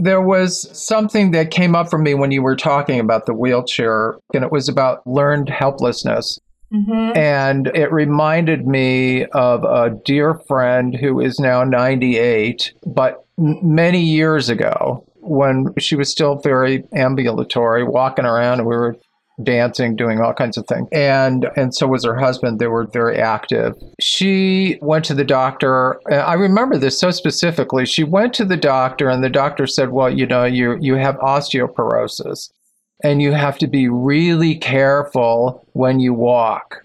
[0.00, 4.18] there was something that came up for me when you were talking about the wheelchair,
[4.34, 6.38] and it was about learned helplessness.
[6.72, 7.16] Mm-hmm.
[7.16, 14.48] And it reminded me of a dear friend who is now 98, but many years
[14.48, 18.96] ago, when she was still very ambulatory, walking around, and we were
[19.42, 20.88] dancing, doing all kinds of things.
[20.92, 22.58] And and so was her husband.
[22.58, 23.74] They were very active.
[24.00, 26.00] She went to the doctor.
[26.10, 27.86] I remember this so specifically.
[27.86, 31.16] She went to the doctor and the doctor said, "Well, you know, you you have
[31.16, 32.50] osteoporosis
[33.02, 36.84] and you have to be really careful when you walk."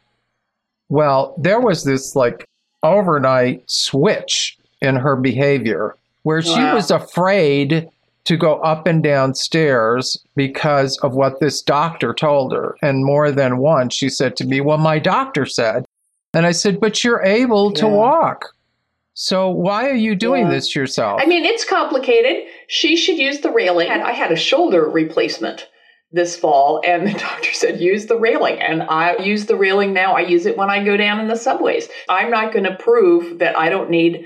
[0.90, 2.48] Well, there was this like
[2.84, 6.56] overnight switch in her behavior where wow.
[6.56, 7.90] she was afraid
[8.26, 12.76] to go up and down stairs because of what this doctor told her.
[12.82, 15.86] And more than once, she said to me, Well, my doctor said.
[16.34, 17.82] And I said, But you're able yeah.
[17.82, 18.46] to walk.
[19.16, 20.52] So why are you doing yeah.
[20.52, 21.22] this yourself?
[21.22, 22.48] I mean, it's complicated.
[22.68, 23.90] She should use the railing.
[23.90, 25.70] I had a shoulder replacement
[26.12, 28.60] this fall, and the doctor said, use the railing.
[28.60, 30.14] And I use the railing now.
[30.14, 31.90] I use it when I go down in the subways.
[32.10, 34.26] I'm not going to prove that I don't need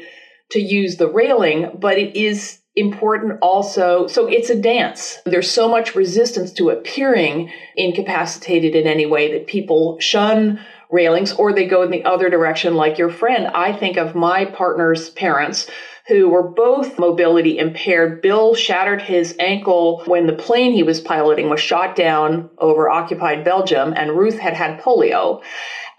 [0.51, 4.07] to use the railing, but it is important also.
[4.07, 5.17] So it's a dance.
[5.25, 10.59] There's so much resistance to appearing incapacitated in any way that people shun
[10.89, 13.47] railings or they go in the other direction, like your friend.
[13.47, 15.69] I think of my partner's parents
[16.07, 18.21] who were both mobility impaired.
[18.21, 23.43] Bill shattered his ankle when the plane he was piloting was shot down over occupied
[23.43, 25.41] Belgium, and Ruth had had polio.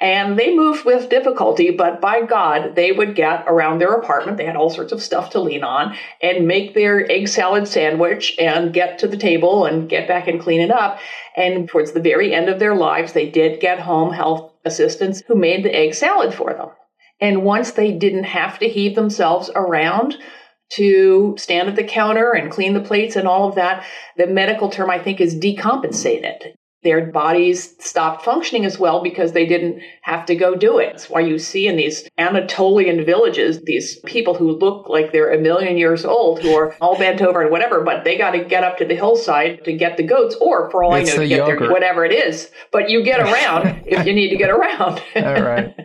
[0.01, 4.37] And they moved with difficulty, but by God, they would get around their apartment.
[4.37, 8.37] They had all sorts of stuff to lean on and make their egg salad sandwich
[8.39, 11.01] and get to the table and get back and clean it up.
[11.37, 15.35] And towards the very end of their lives, they did get home health assistants who
[15.35, 16.69] made the egg salad for them.
[17.21, 20.17] And once they didn't have to heave themselves around
[20.75, 23.85] to stand at the counter and clean the plates and all of that,
[24.17, 26.55] the medical term I think is decompensated.
[26.83, 30.93] Their bodies stopped functioning as well because they didn't have to go do it.
[30.93, 35.41] That's why you see in these Anatolian villages these people who look like they're a
[35.41, 38.63] million years old who are all bent over and whatever, but they got to get
[38.63, 41.47] up to the hillside to get the goats, or for all it's I know, get
[41.47, 42.51] their whatever it is.
[42.73, 45.03] But you get around if you need to get around.
[45.17, 45.75] all right.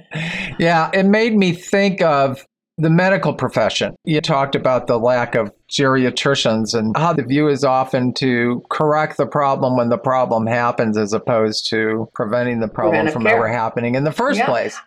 [0.60, 2.46] Yeah, it made me think of
[2.78, 3.96] the medical profession.
[4.04, 9.18] You talked about the lack of geriatricians and how the view is often to correct
[9.18, 13.36] the problem when the problem happens as opposed to preventing the problem Preventive from care.
[13.36, 14.48] ever happening in the first yeah.
[14.48, 14.80] place.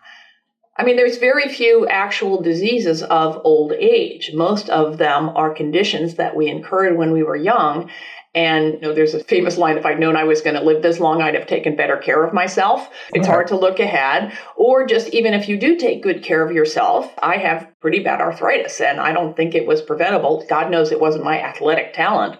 [0.79, 4.31] I mean, there's very few actual diseases of old age.
[4.33, 7.89] Most of them are conditions that we incurred when we were young
[8.37, 10.83] and you know, there's a famous line if I'd known I was going to live
[10.83, 12.87] this long, I'd have taken better care of myself.
[13.11, 14.31] It's hard to look ahead.
[14.55, 18.21] Or just even if you do take good care of yourself, I have pretty bad
[18.21, 20.45] arthritis and I don't think it was preventable.
[20.47, 22.39] God knows it wasn't my athletic talent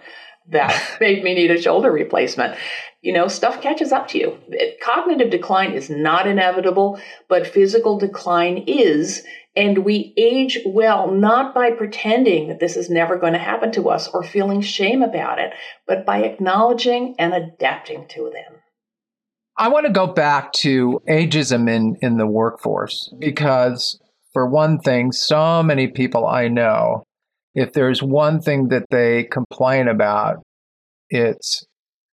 [0.50, 2.56] that made me need a shoulder replacement.
[3.02, 4.38] You know, stuff catches up to you.
[4.80, 9.24] Cognitive decline is not inevitable, but physical decline is.
[9.56, 13.88] And we age well not by pretending that this is never going to happen to
[13.88, 15.52] us or feeling shame about it,
[15.86, 18.60] but by acknowledging and adapting to them.
[19.56, 24.00] I want to go back to ageism in, in the workforce because,
[24.32, 27.02] for one thing, so many people I know,
[27.54, 30.36] if there's one thing that they complain about,
[31.10, 31.66] it's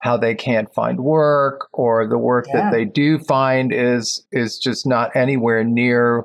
[0.00, 2.62] how they can't find work or the work yeah.
[2.62, 6.24] that they do find is is just not anywhere near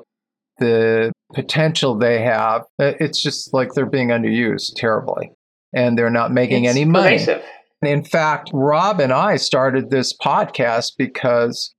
[0.58, 5.32] the potential they have, uh, it's just like they're being underused terribly
[5.72, 7.18] and they're not making it's any money.
[7.18, 7.44] Pervasive.
[7.82, 11.74] In fact, Rob and I started this podcast because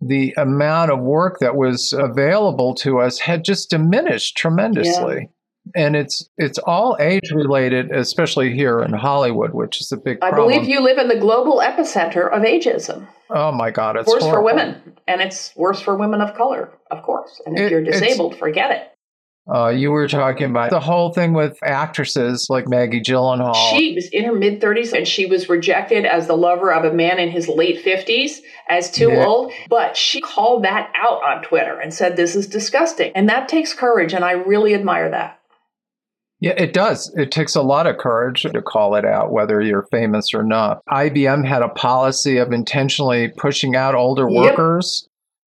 [0.00, 5.28] the amount of work that was available to us had just diminished tremendously
[5.74, 10.18] and it's it's all age related, especially here in Hollywood, which is a big.
[10.22, 13.06] I believe you live in the global epicenter of ageism.
[13.28, 14.38] Oh my God, it's worse horrible.
[14.38, 17.40] for women, and it's worse for women of color, of course.
[17.46, 18.90] And if it, you're disabled, forget it.
[19.52, 23.70] Uh, you were talking about the whole thing with actresses like Maggie Gyllenhaal.
[23.70, 26.94] She was in her mid 30s and she was rejected as the lover of a
[26.94, 29.24] man in his late 50s as too yeah.
[29.24, 29.52] old.
[29.68, 33.10] But she called that out on Twitter and said, This is disgusting.
[33.16, 34.12] And that takes courage.
[34.12, 35.39] And I really admire that.
[36.40, 37.12] Yeah, it does.
[37.16, 40.82] It takes a lot of courage to call it out, whether you're famous or not.
[40.86, 44.52] IBM had a policy of intentionally pushing out older yep.
[44.52, 45.06] workers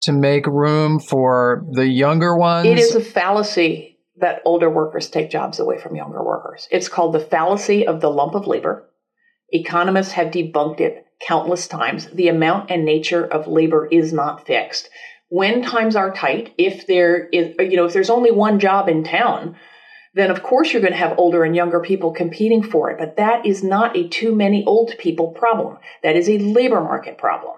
[0.03, 2.67] to make room for the younger ones.
[2.67, 6.67] It is a fallacy that older workers take jobs away from younger workers.
[6.71, 8.89] It's called the fallacy of the lump of labor.
[9.51, 12.07] Economists have debunked it countless times.
[12.07, 14.89] The amount and nature of labor is not fixed.
[15.29, 19.03] When times are tight, if there is, you know, if there's only one job in
[19.03, 19.57] town,
[20.17, 22.97] then of course you're going to have older and younger people competing for it.
[22.97, 25.77] But that is not a too many old people problem.
[26.03, 27.56] That is a labor market problem.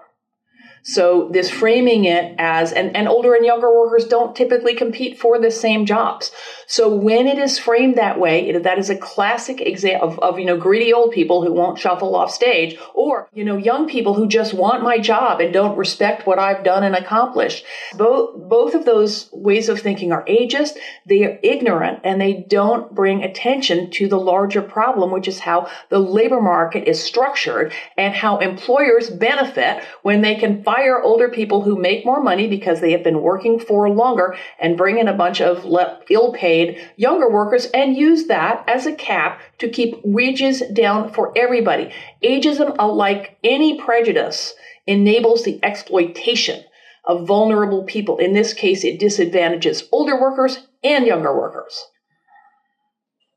[0.82, 5.38] So this framing it as, and, and older and younger workers don't typically compete for
[5.38, 6.30] the same jobs.
[6.66, 10.38] So when it is framed that way, it, that is a classic example of, of,
[10.38, 14.14] you know, greedy old people who won't shuffle off stage or, you know, young people
[14.14, 17.64] who just want my job and don't respect what I've done and accomplished.
[17.94, 20.76] Both, both of those ways of thinking are ageist.
[21.06, 25.68] They are ignorant and they don't bring attention to the larger problem, which is how
[25.88, 31.62] the labor market is structured and how employers benefit when they can fire older people
[31.62, 35.12] who make more money because they have been working for longer and bring in a
[35.12, 35.66] bunch of
[36.08, 41.36] ill paid younger workers and use that as a cap to keep wages down for
[41.36, 41.92] everybody.
[42.22, 44.54] Ageism, alike any prejudice,
[44.86, 46.62] enables the exploitation
[47.04, 48.18] of vulnerable people.
[48.18, 51.84] In this case, it disadvantages older workers and younger workers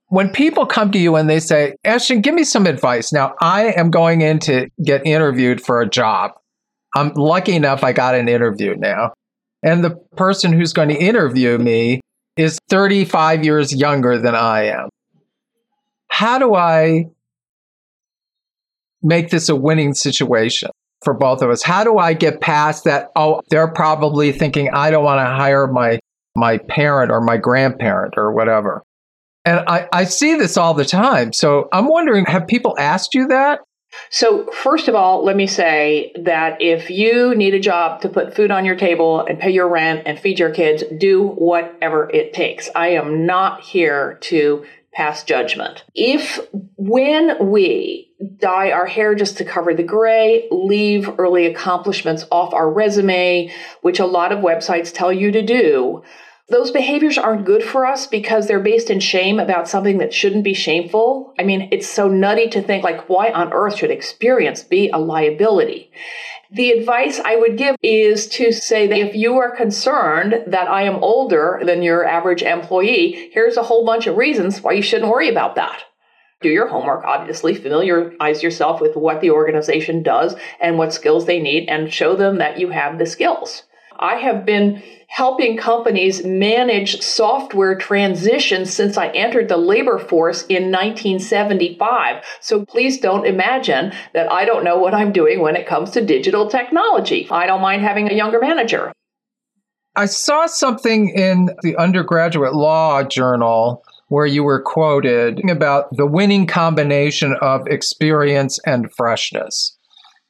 [0.09, 3.11] when people come to you and they say, Ashton, give me some advice.
[3.11, 6.34] Now, I am going in to get interviewed for a job.
[6.95, 9.13] I'm lucky enough I got an interview now.
[9.63, 12.01] And the person who's going to interview me
[12.37, 14.89] is 35 years younger than I am.
[16.09, 17.05] How do I
[19.01, 20.69] make this a winning situation
[21.03, 21.63] for both of us?
[21.63, 23.09] How do I get past that?
[23.15, 25.99] Oh, they're probably thinking I don't want to hire my
[26.35, 28.81] my parent or my grandparent or whatever.
[29.45, 31.33] And I, I see this all the time.
[31.33, 33.59] So I'm wondering, have people asked you that?
[34.09, 38.35] So, first of all, let me say that if you need a job to put
[38.35, 42.33] food on your table and pay your rent and feed your kids, do whatever it
[42.33, 42.69] takes.
[42.75, 45.83] I am not here to pass judgment.
[45.95, 46.39] If
[46.77, 52.71] when we dye our hair just to cover the gray, leave early accomplishments off our
[52.71, 56.03] resume, which a lot of websites tell you to do,
[56.49, 60.43] those behaviors aren't good for us because they're based in shame about something that shouldn't
[60.43, 61.33] be shameful.
[61.39, 64.97] I mean, it's so nutty to think like, why on earth should experience be a
[64.97, 65.91] liability?
[66.51, 70.83] The advice I would give is to say that if you are concerned that I
[70.83, 75.09] am older than your average employee, here's a whole bunch of reasons why you shouldn't
[75.09, 75.81] worry about that.
[76.41, 81.39] Do your homework, obviously, familiarize yourself with what the organization does and what skills they
[81.39, 83.63] need, and show them that you have the skills.
[84.03, 90.71] I have been helping companies manage software transitions since I entered the labor force in
[90.71, 92.21] 1975.
[92.41, 96.05] So please don't imagine that I don't know what I'm doing when it comes to
[96.05, 97.27] digital technology.
[97.31, 98.91] I don't mind having a younger manager.
[99.95, 106.45] I saw something in the undergraduate law journal where you were quoted about the winning
[106.45, 109.77] combination of experience and freshness,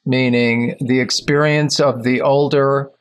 [0.06, 2.92] meaning the experience of the older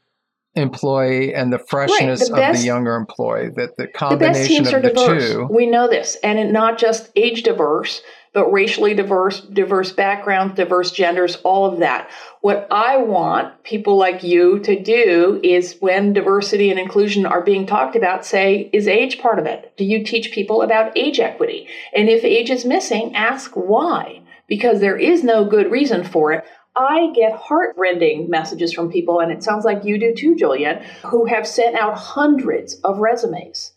[0.56, 4.76] employee and the freshness right, the best, of the younger employee that the combination the
[4.76, 5.32] of the diverse.
[5.32, 10.56] two we know this and it, not just age diverse but racially diverse diverse backgrounds
[10.56, 12.10] diverse genders all of that.
[12.42, 17.66] What i want people like you to do is when diversity and inclusion are being
[17.66, 19.74] talked about say is age part of it?
[19.78, 21.68] Do you teach people about age equity?
[21.96, 26.46] And if age is missing ask why because there is no good reason for it
[26.76, 31.26] I get heartrending messages from people, and it sounds like you do too, Julian, who
[31.26, 33.74] have sent out hundreds of resumes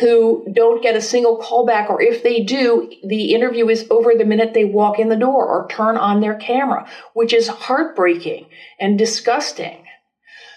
[0.00, 4.24] who don't get a single callback, or if they do, the interview is over the
[4.24, 8.46] minute they walk in the door or turn on their camera, which is heartbreaking
[8.80, 9.84] and disgusting.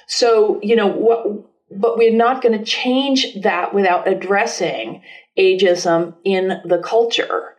[0.08, 1.28] So, you know, what,
[1.70, 5.04] but we're not going to change that without addressing
[5.38, 7.57] ageism in the culture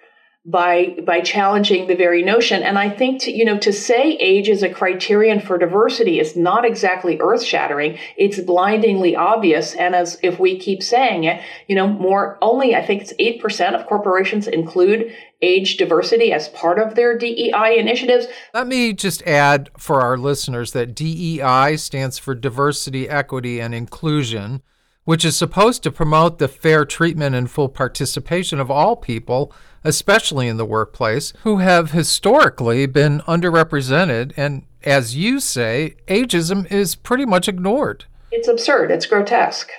[0.49, 2.63] by by challenging the very notion.
[2.63, 6.37] And i think to, you know to say age is a criterion for diversity is
[6.37, 9.75] not exactly earth shattering it's blindingly obvious.
[9.75, 13.75] And as if we keep saying it you know more only i think it's 8%
[13.75, 18.27] of corporations include age diversity as part of their DEI initiatives.
[18.53, 24.63] Let me just add for our listeners that DEI stands for diversity, equity and inclusion
[25.09, 29.51] which is supposed to promote the fair treatment and full participation of all people,
[29.83, 34.35] especially in the workplace, who have historically been underrepresented.
[34.37, 38.05] And as you say, ageism is pretty much ignored.
[38.31, 39.71] It's absurd, it's grotesque.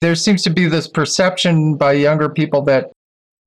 [0.00, 2.90] There seems to be this perception by younger people that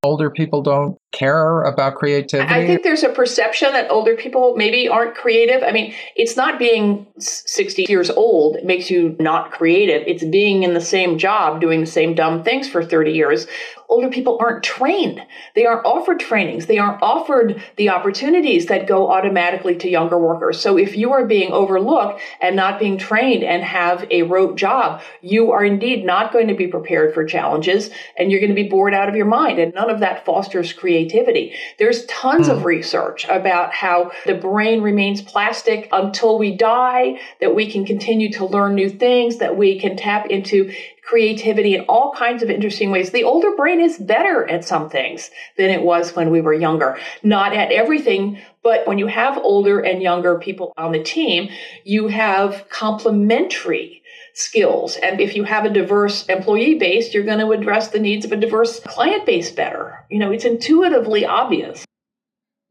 [0.04, 2.54] older people don't care about creativity?
[2.54, 5.64] I think there's a perception that older people maybe aren't creative.
[5.64, 10.04] I mean, it's not being 60 years old makes you not creative.
[10.06, 13.48] It's being in the same job doing the same dumb things for 30 years.
[13.88, 15.22] Older people aren't trained.
[15.54, 16.66] They aren't offered trainings.
[16.66, 20.60] They aren't offered the opportunities that go automatically to younger workers.
[20.60, 25.02] So if you are being overlooked and not being trained and have a rote job,
[25.22, 28.68] you are indeed not going to be prepared for challenges and you're going to be
[28.68, 29.60] bored out of your mind.
[29.60, 31.54] And none of that fosters creativity creativity.
[31.78, 32.52] There's tons mm.
[32.52, 32.66] of hmm.
[32.66, 38.46] research about how the brain remains plastic until we die, that we can continue to
[38.46, 43.12] learn new things, that we can tap into creativity in all kinds of interesting ways.
[43.12, 46.98] The older brain is better at some things than it was when we were younger.
[47.22, 51.50] Not at everything, but when you have older and younger people on the team,
[51.84, 54.02] you have complementary
[54.36, 54.98] skills.
[54.98, 58.32] And if you have a diverse employee base, you're going to address the needs of
[58.32, 60.06] a diverse client base better.
[60.12, 61.84] You know, it's intuitively obvious.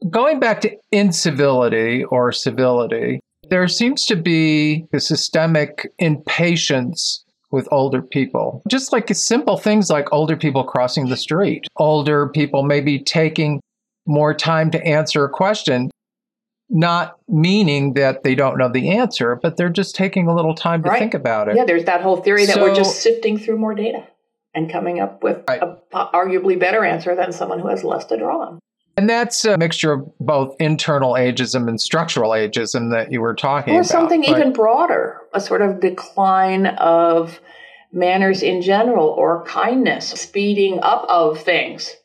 [0.08, 8.02] Going back to incivility or civility, there seems to be a systemic impatience with older
[8.02, 8.62] people.
[8.68, 13.60] Just like simple things like older people crossing the street, older people maybe taking
[14.06, 15.90] more time to answer a question
[16.70, 20.82] not meaning that they don't know the answer, but they're just taking a little time
[20.82, 20.98] to right.
[20.98, 21.56] think about it.
[21.56, 24.06] Yeah, there's that whole theory that so, we're just sifting through more data
[24.54, 25.62] and coming up with right.
[25.62, 28.60] a arguably better answer than someone who has less to draw on.
[28.96, 33.74] And that's a mixture of both internal ageism and structural ageism that you were talking
[33.74, 33.86] or about.
[33.86, 37.40] Or something even broader, a sort of decline of
[37.92, 41.96] manners in general or kindness, speeding up of things.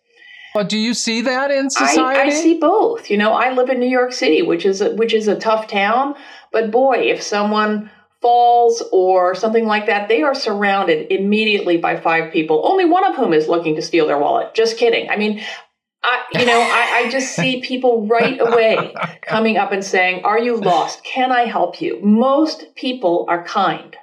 [0.55, 2.19] Well, do you see that in society?
[2.19, 3.09] I, I, see both.
[3.09, 5.67] You know, I live in New York City, which is a, which is a tough
[5.67, 6.15] town.
[6.51, 7.91] But boy, if someone
[8.21, 13.15] falls or something like that, they are surrounded immediately by five people, only one of
[13.15, 14.53] whom is looking to steal their wallet.
[14.53, 15.09] Just kidding.
[15.09, 15.41] I mean,
[16.03, 20.39] I, you know, I, I just see people right away coming up and saying, Are
[20.39, 21.03] you lost?
[21.03, 21.99] Can I help you?
[22.01, 23.95] Most people are kind.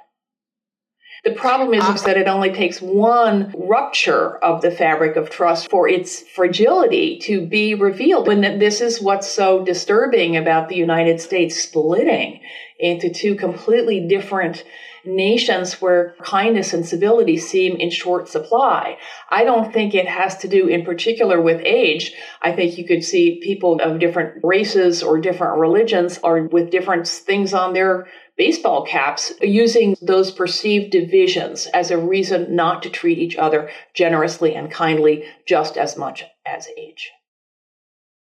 [1.23, 5.29] The problem is, is uh, that it only takes one rupture of the fabric of
[5.29, 8.29] trust for its fragility to be revealed.
[8.29, 12.41] And this is what's so disturbing about the United States splitting
[12.79, 14.63] into two completely different
[15.07, 18.97] nations where kindness and civility seem in short supply.
[19.29, 22.13] I don't think it has to do in particular with age.
[22.41, 27.07] I think you could see people of different races or different religions or with different
[27.07, 28.07] things on their
[28.37, 34.55] baseball caps using those perceived divisions as a reason not to treat each other generously
[34.55, 37.11] and kindly just as much as age.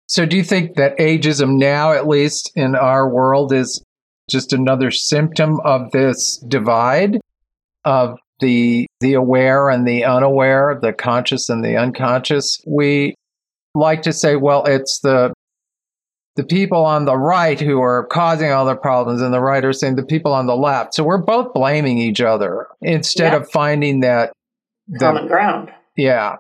[0.08, 3.82] So, do you think that ageism now, at least in our world, is
[4.30, 7.20] just another symptom of this divide
[7.86, 12.58] of the the aware and the unaware, the conscious and the unconscious?
[12.68, 13.16] We
[13.74, 15.34] like to say, well, it's the
[16.36, 19.74] the people on the right who are causing all the problems, and the right are
[19.74, 20.94] saying the people on the left.
[20.94, 24.32] So we're both blaming each other instead of finding that
[25.00, 25.72] common ground.
[25.98, 26.38] Yeah,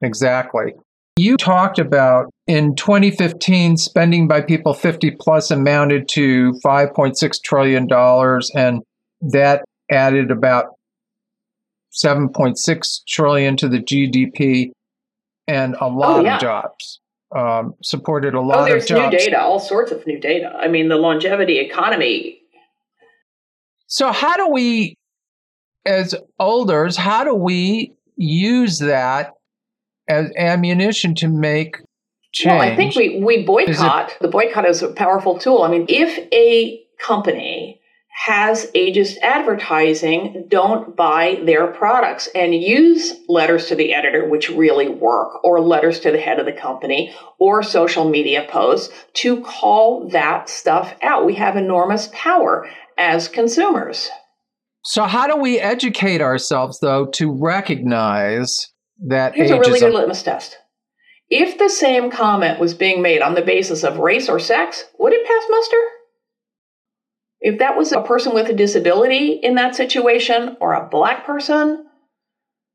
[0.00, 0.72] exactly.
[1.18, 7.88] You talked about in 2015, spending by people 50 plus amounted to $5.6 trillion,
[8.54, 8.82] and
[9.32, 10.66] that added about
[11.92, 14.70] 7.6 trillion to the GDP
[15.48, 16.34] and a oh, lot oh, yeah.
[16.34, 17.00] of jobs.
[17.36, 19.12] Um, supported a lot oh, there's of jobs.
[19.12, 20.52] new data, all sorts of new data.
[20.58, 22.40] I mean, the longevity economy.
[23.88, 24.96] So, how do we,
[25.84, 29.32] as elders, how do we use that
[30.08, 31.76] as ammunition to make
[32.32, 32.52] change.
[32.52, 34.10] Well, I think we, we boycott.
[34.10, 35.62] It, the boycott is a powerful tool.
[35.62, 37.75] I mean, if a company
[38.24, 44.88] has ageist advertising, don't buy their products and use letters to the editor, which really
[44.88, 50.08] work, or letters to the head of the company, or social media posts to call
[50.08, 51.26] that stuff out.
[51.26, 54.08] We have enormous power as consumers.
[54.82, 58.72] So, how do we educate ourselves, though, to recognize
[59.08, 60.56] that Here's a really good litmus test.
[61.28, 65.12] If the same comment was being made on the basis of race or sex, would
[65.12, 65.76] it pass muster?
[67.46, 71.86] If that was a person with a disability in that situation or a black person,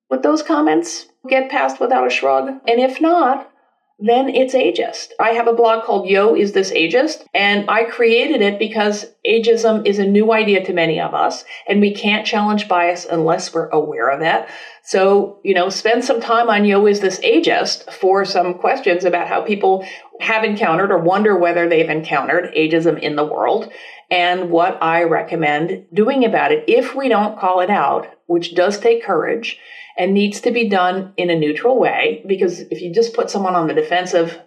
[0.09, 2.47] would those comments get passed without a shrug?
[2.47, 3.51] And if not,
[3.99, 5.09] then it's ageist.
[5.19, 7.25] I have a blog called Yo, Is This Ageist?
[7.33, 11.81] And I created it because ageism is a new idea to many of us, and
[11.81, 14.47] we can't challenge bias unless we're aware of it.
[14.83, 19.27] So, you know, spend some time on Yo, Is This Ageist for some questions about
[19.27, 19.85] how people
[20.21, 23.69] have encountered or wonder whether they've encountered ageism in the world
[24.11, 28.77] and what I recommend doing about it if we don't call it out, which does
[28.77, 29.57] take courage
[29.97, 33.55] and needs to be done in a neutral way because if you just put someone
[33.55, 34.37] on the defensive,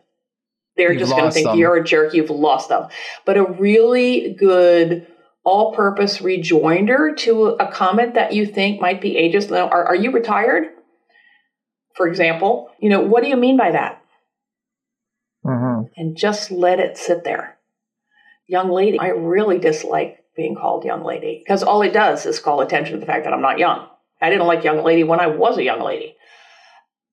[0.76, 1.58] they're you've just going to think them.
[1.58, 2.88] you're a jerk, you've lost them.
[3.24, 5.06] But a really good
[5.44, 9.50] all purpose rejoinder to a comment that you think might be ageist.
[9.50, 10.68] Are, are you retired?
[11.94, 14.02] For example, you know, what do you mean by that?
[15.44, 15.92] Mm-hmm.
[15.96, 17.58] And just let it sit there.
[18.46, 22.60] Young lady, I really dislike being called young lady because all it does is call
[22.60, 23.86] attention to the fact that I'm not young.
[24.20, 26.16] I didn't like young lady when I was a young lady.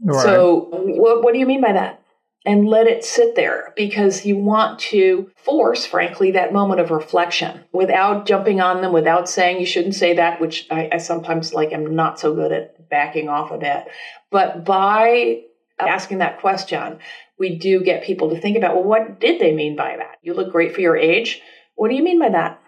[0.04, 0.24] Right.
[0.24, 2.02] So, what, what do you mean by that?
[2.44, 7.66] And let it sit there because you want to force, frankly, that moment of reflection
[7.72, 11.72] without jumping on them, without saying you shouldn't say that, which I, I sometimes like
[11.72, 13.86] am not so good at backing off of it.
[14.32, 15.42] But by
[15.88, 17.00] asking that question,
[17.38, 20.18] we do get people to think about, well, what did they mean by that?
[20.22, 21.42] You look great for your age.
[21.76, 22.62] What do you mean by that?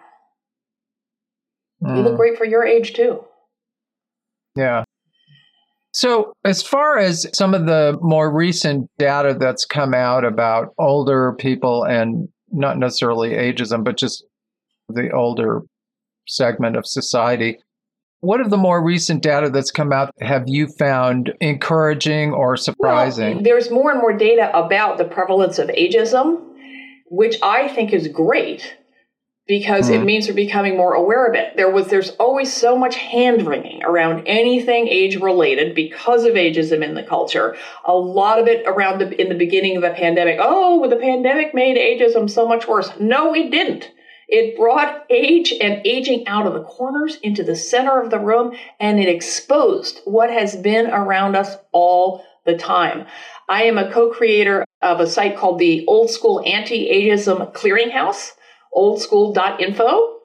[1.84, 1.98] Mm.
[1.98, 2.18] You look mm.
[2.18, 3.24] great for your age too.
[4.56, 4.84] Yeah.
[5.96, 11.34] So, as far as some of the more recent data that's come out about older
[11.38, 14.26] people and not necessarily ageism, but just
[14.90, 15.62] the older
[16.28, 17.60] segment of society,
[18.24, 23.36] what of the more recent data that's come out have you found encouraging or surprising?
[23.36, 26.42] Well, there's more and more data about the prevalence of ageism,
[27.08, 28.78] which I think is great
[29.46, 29.96] because mm.
[29.96, 30.06] it hmm.
[30.06, 31.58] means we're becoming more aware of it.
[31.58, 36.82] There was there's always so much hand wringing around anything age related because of ageism
[36.82, 37.58] in the culture.
[37.84, 40.38] A lot of it around the, in the beginning of the pandemic.
[40.40, 42.90] Oh, well, the pandemic made ageism so much worse.
[43.02, 43.92] No, it didn't.
[44.36, 48.56] It brought age and aging out of the corners into the center of the room,
[48.80, 53.06] and it exposed what has been around us all the time.
[53.48, 58.32] I am a co-creator of a site called the Old School Anti-Ageism Clearinghouse
[58.76, 60.22] oldschool.info.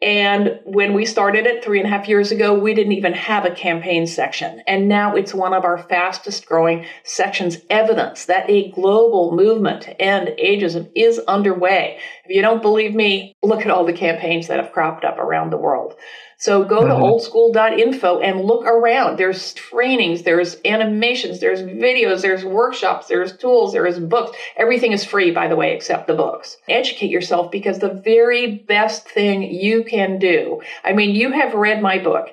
[0.00, 3.44] And when we started it three and a half years ago, we didn't even have
[3.44, 4.62] a campaign section.
[4.68, 10.00] And now it's one of our fastest growing sections, evidence that a global movement to
[10.00, 11.98] end ageism is underway.
[12.24, 15.50] If you don't believe me, look at all the campaigns that have cropped up around
[15.50, 15.94] the world.
[16.40, 17.02] So go to mm-hmm.
[17.02, 19.18] oldschool.info and look around.
[19.18, 24.36] There's trainings, there's animations, there's videos, there's workshops, there's tools, there's books.
[24.56, 26.56] Everything is free, by the way, except the books.
[26.68, 30.62] Educate yourself because the very best thing you can do.
[30.84, 32.28] I mean, you have read my book.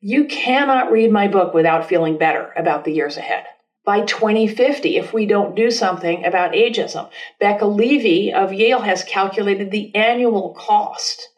[0.00, 3.44] You cannot read my book without feeling better about the years ahead
[3.84, 7.08] by 2050 if we don't do something about ageism.
[7.38, 11.28] Becca Levy of Yale has calculated the annual cost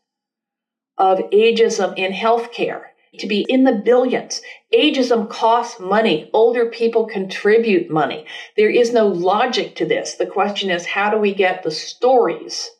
[0.98, 2.82] of ageism in healthcare
[3.18, 4.42] to be in the billions.
[4.74, 6.30] Ageism costs money.
[6.32, 8.26] Older people contribute money.
[8.56, 10.14] There is no logic to this.
[10.14, 12.70] The question is, how do we get the stories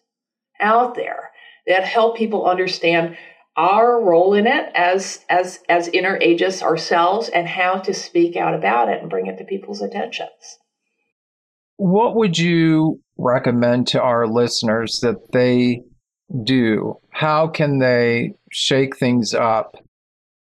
[0.61, 1.31] out there
[1.67, 3.17] that help people understand
[3.57, 8.55] our role in it as as as inner ages ourselves and how to speak out
[8.55, 10.59] about it and bring it to people's attentions.
[11.79, 15.83] What would you recommend to our listeners that they
[16.45, 16.99] do?
[17.11, 19.77] How can they shake things up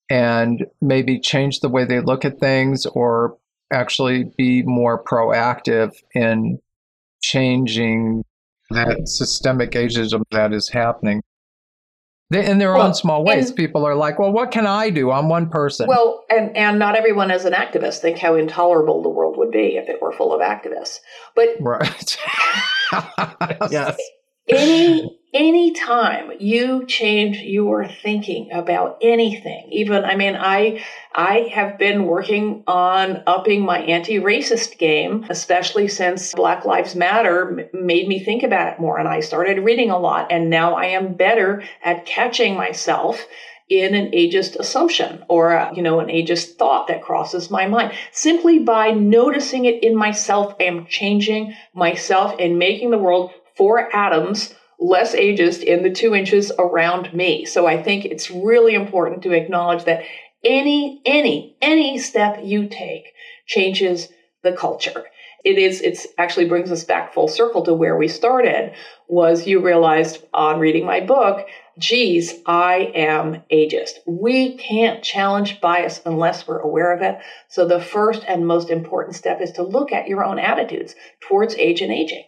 [0.09, 3.37] and maybe change the way they look at things or
[3.71, 6.59] actually be more proactive in
[7.21, 8.23] changing
[8.69, 11.21] that systemic ageism that is happening?
[12.29, 14.89] They, in their well, own small ways, and, people are like, well, what can I
[14.89, 15.11] do?
[15.11, 15.87] I'm one person.
[15.87, 17.99] Well, and, and not everyone is an activist.
[17.99, 20.99] Think how intolerable the world would be if it were full of activists.
[21.35, 22.17] But right.
[23.71, 23.97] yes
[24.49, 30.79] any any time you change your thinking about anything even i mean i
[31.13, 38.07] i have been working on upping my anti-racist game especially since black lives matter made
[38.07, 41.13] me think about it more and i started reading a lot and now i am
[41.13, 43.25] better at catching myself
[43.69, 47.93] in an ageist assumption or a, you know an ageist thought that crosses my mind.
[48.11, 53.95] Simply by noticing it in myself i am changing myself and making the world four
[53.95, 57.45] atoms less ageist in the two inches around me.
[57.45, 60.03] So I think it's really important to acknowledge that
[60.43, 63.13] any, any, any step you take
[63.45, 64.09] changes
[64.43, 65.05] the culture.
[65.43, 68.73] It is, it's actually brings us back full circle to where we started
[69.09, 71.47] was you realized on reading my book,
[71.77, 73.95] geez, I am ageist.
[74.05, 77.19] We can't challenge bias unless we're aware of it.
[77.49, 81.55] So the first and most important step is to look at your own attitudes towards
[81.55, 82.23] age and aging.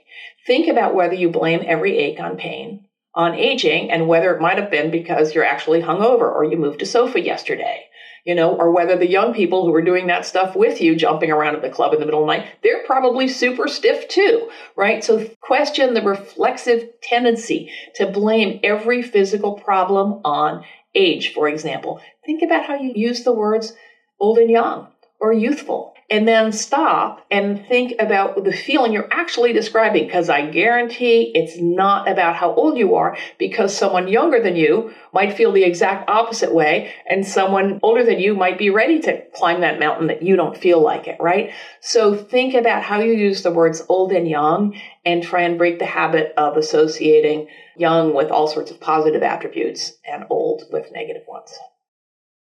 [0.46, 2.86] Think about whether you blame every ache on pain,
[3.16, 6.84] on aging, and whether it might have been because you're actually hungover or you moved
[6.84, 7.86] a sofa yesterday,
[8.26, 11.32] you know, or whether the young people who are doing that stuff with you, jumping
[11.32, 14.52] around at the club in the middle of the night, they're probably super stiff too,
[14.76, 15.04] right?
[15.04, 22.02] So question the reflexive tendency to blame every physical problem on age, for example.
[22.24, 23.74] Think about how you use the words
[24.20, 24.90] old and young
[25.20, 30.50] or youthful and then stop and think about the feeling you're actually describing because I
[30.50, 35.52] guarantee it's not about how old you are because someone younger than you might feel
[35.52, 39.80] the exact opposite way and someone older than you might be ready to climb that
[39.80, 41.52] mountain that you don't feel like it, right?
[41.82, 45.80] So think about how you use the words old and young and try and break
[45.80, 51.24] the habit of associating young with all sorts of positive attributes and old with negative
[51.28, 51.52] ones.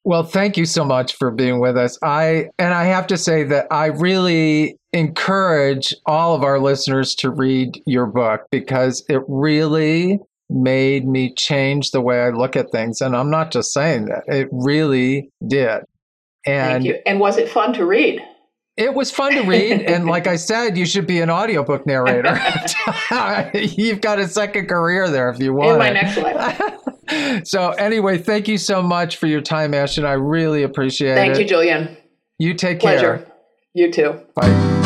[0.06, 1.98] Well, thank you so much for being with us.
[2.02, 7.30] I and I have to say that I really encourage all of our listeners to
[7.30, 10.20] read your book because it really
[10.50, 14.24] made me change the way I look at things and I'm not just saying that.
[14.28, 15.84] It really did.
[16.46, 16.98] And thank you.
[17.06, 18.22] And was it fun to read?
[18.78, 19.82] It was fun to read.
[19.88, 22.40] and like I said, you should be an audiobook narrator.
[23.54, 25.74] You've got a second career there if you want.
[25.74, 26.62] In my next life.
[27.44, 30.06] So anyway, thank you so much for your time, Ashton.
[30.06, 31.36] I really appreciate thank it.
[31.36, 31.98] Thank you, Julian.
[32.38, 33.18] You take Pleasure.
[33.18, 33.34] care.
[33.74, 34.22] You too.
[34.36, 34.80] Bye.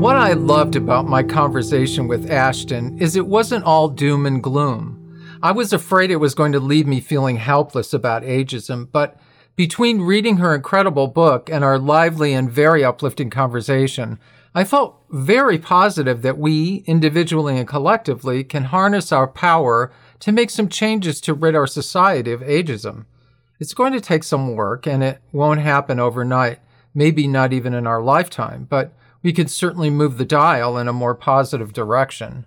[0.00, 4.96] What I loved about my conversation with Ashton is it wasn't all doom and gloom.
[5.42, 9.18] I was afraid it was going to leave me feeling helpless about ageism, but
[9.56, 14.18] between reading her incredible book and our lively and very uplifting conversation,
[14.54, 20.50] I felt very positive that we, individually and collectively, can harness our power to make
[20.50, 23.06] some changes to rid our society of ageism.
[23.60, 26.58] It's going to take some work and it won't happen overnight,
[26.94, 28.92] maybe not even in our lifetime, but
[29.22, 32.46] we could certainly move the dial in a more positive direction.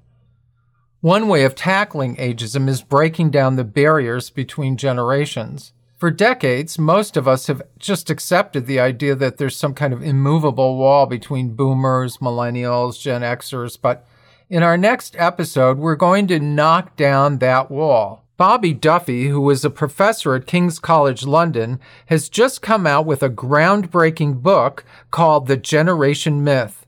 [1.01, 5.72] One way of tackling ageism is breaking down the barriers between generations.
[6.03, 10.03] For decades, most of us have just accepted the idea that there's some kind of
[10.03, 14.05] immovable wall between boomers, millennials, Gen Xers, but
[14.49, 18.25] in our next episode, we're going to knock down that wall.
[18.35, 23.23] Bobby Duffy, who is a professor at King's College London, has just come out with
[23.23, 26.82] a groundbreaking book called The Generation Myth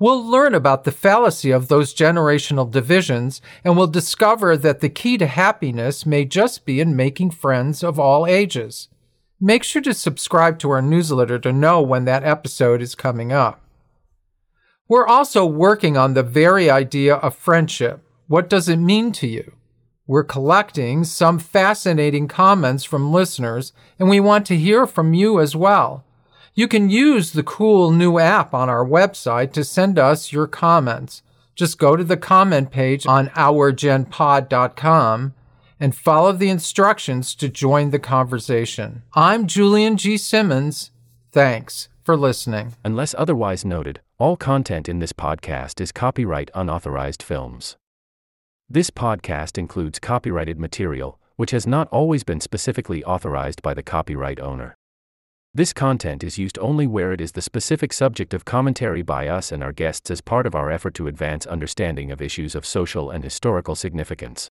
[0.00, 5.18] We'll learn about the fallacy of those generational divisions and we'll discover that the key
[5.18, 8.88] to happiness may just be in making friends of all ages.
[9.38, 13.60] Make sure to subscribe to our newsletter to know when that episode is coming up.
[14.88, 18.02] We're also working on the very idea of friendship.
[18.26, 19.52] What does it mean to you?
[20.06, 25.54] We're collecting some fascinating comments from listeners, and we want to hear from you as
[25.54, 26.04] well.
[26.54, 31.22] You can use the cool new app on our website to send us your comments.
[31.54, 35.34] Just go to the comment page on ourgenpod.com
[35.78, 39.02] and follow the instructions to join the conversation.
[39.14, 40.16] I'm Julian G.
[40.16, 40.90] Simmons.
[41.30, 42.74] Thanks for listening.
[42.84, 47.76] Unless otherwise noted, all content in this podcast is copyright unauthorized films.
[48.68, 54.40] This podcast includes copyrighted material, which has not always been specifically authorized by the copyright
[54.40, 54.74] owner.
[55.52, 59.50] This content is used only where it is the specific subject of commentary by us
[59.50, 63.10] and our guests as part of our effort to advance understanding of issues of social
[63.10, 64.48] and historical significance.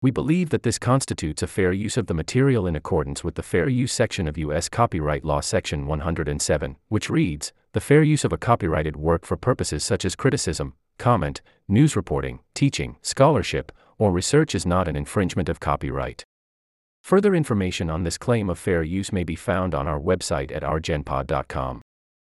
[0.00, 3.42] We believe that this constitutes a fair use of the material in accordance with the
[3.42, 4.70] Fair Use section of U.S.
[4.70, 9.84] Copyright Law Section 107, which reads The fair use of a copyrighted work for purposes
[9.84, 15.60] such as criticism, comment, news reporting, teaching, scholarship, or research is not an infringement of
[15.60, 16.24] copyright.
[17.04, 20.62] Further information on this claim of fair use may be found on our website at
[20.62, 21.82] ourgenpod.com.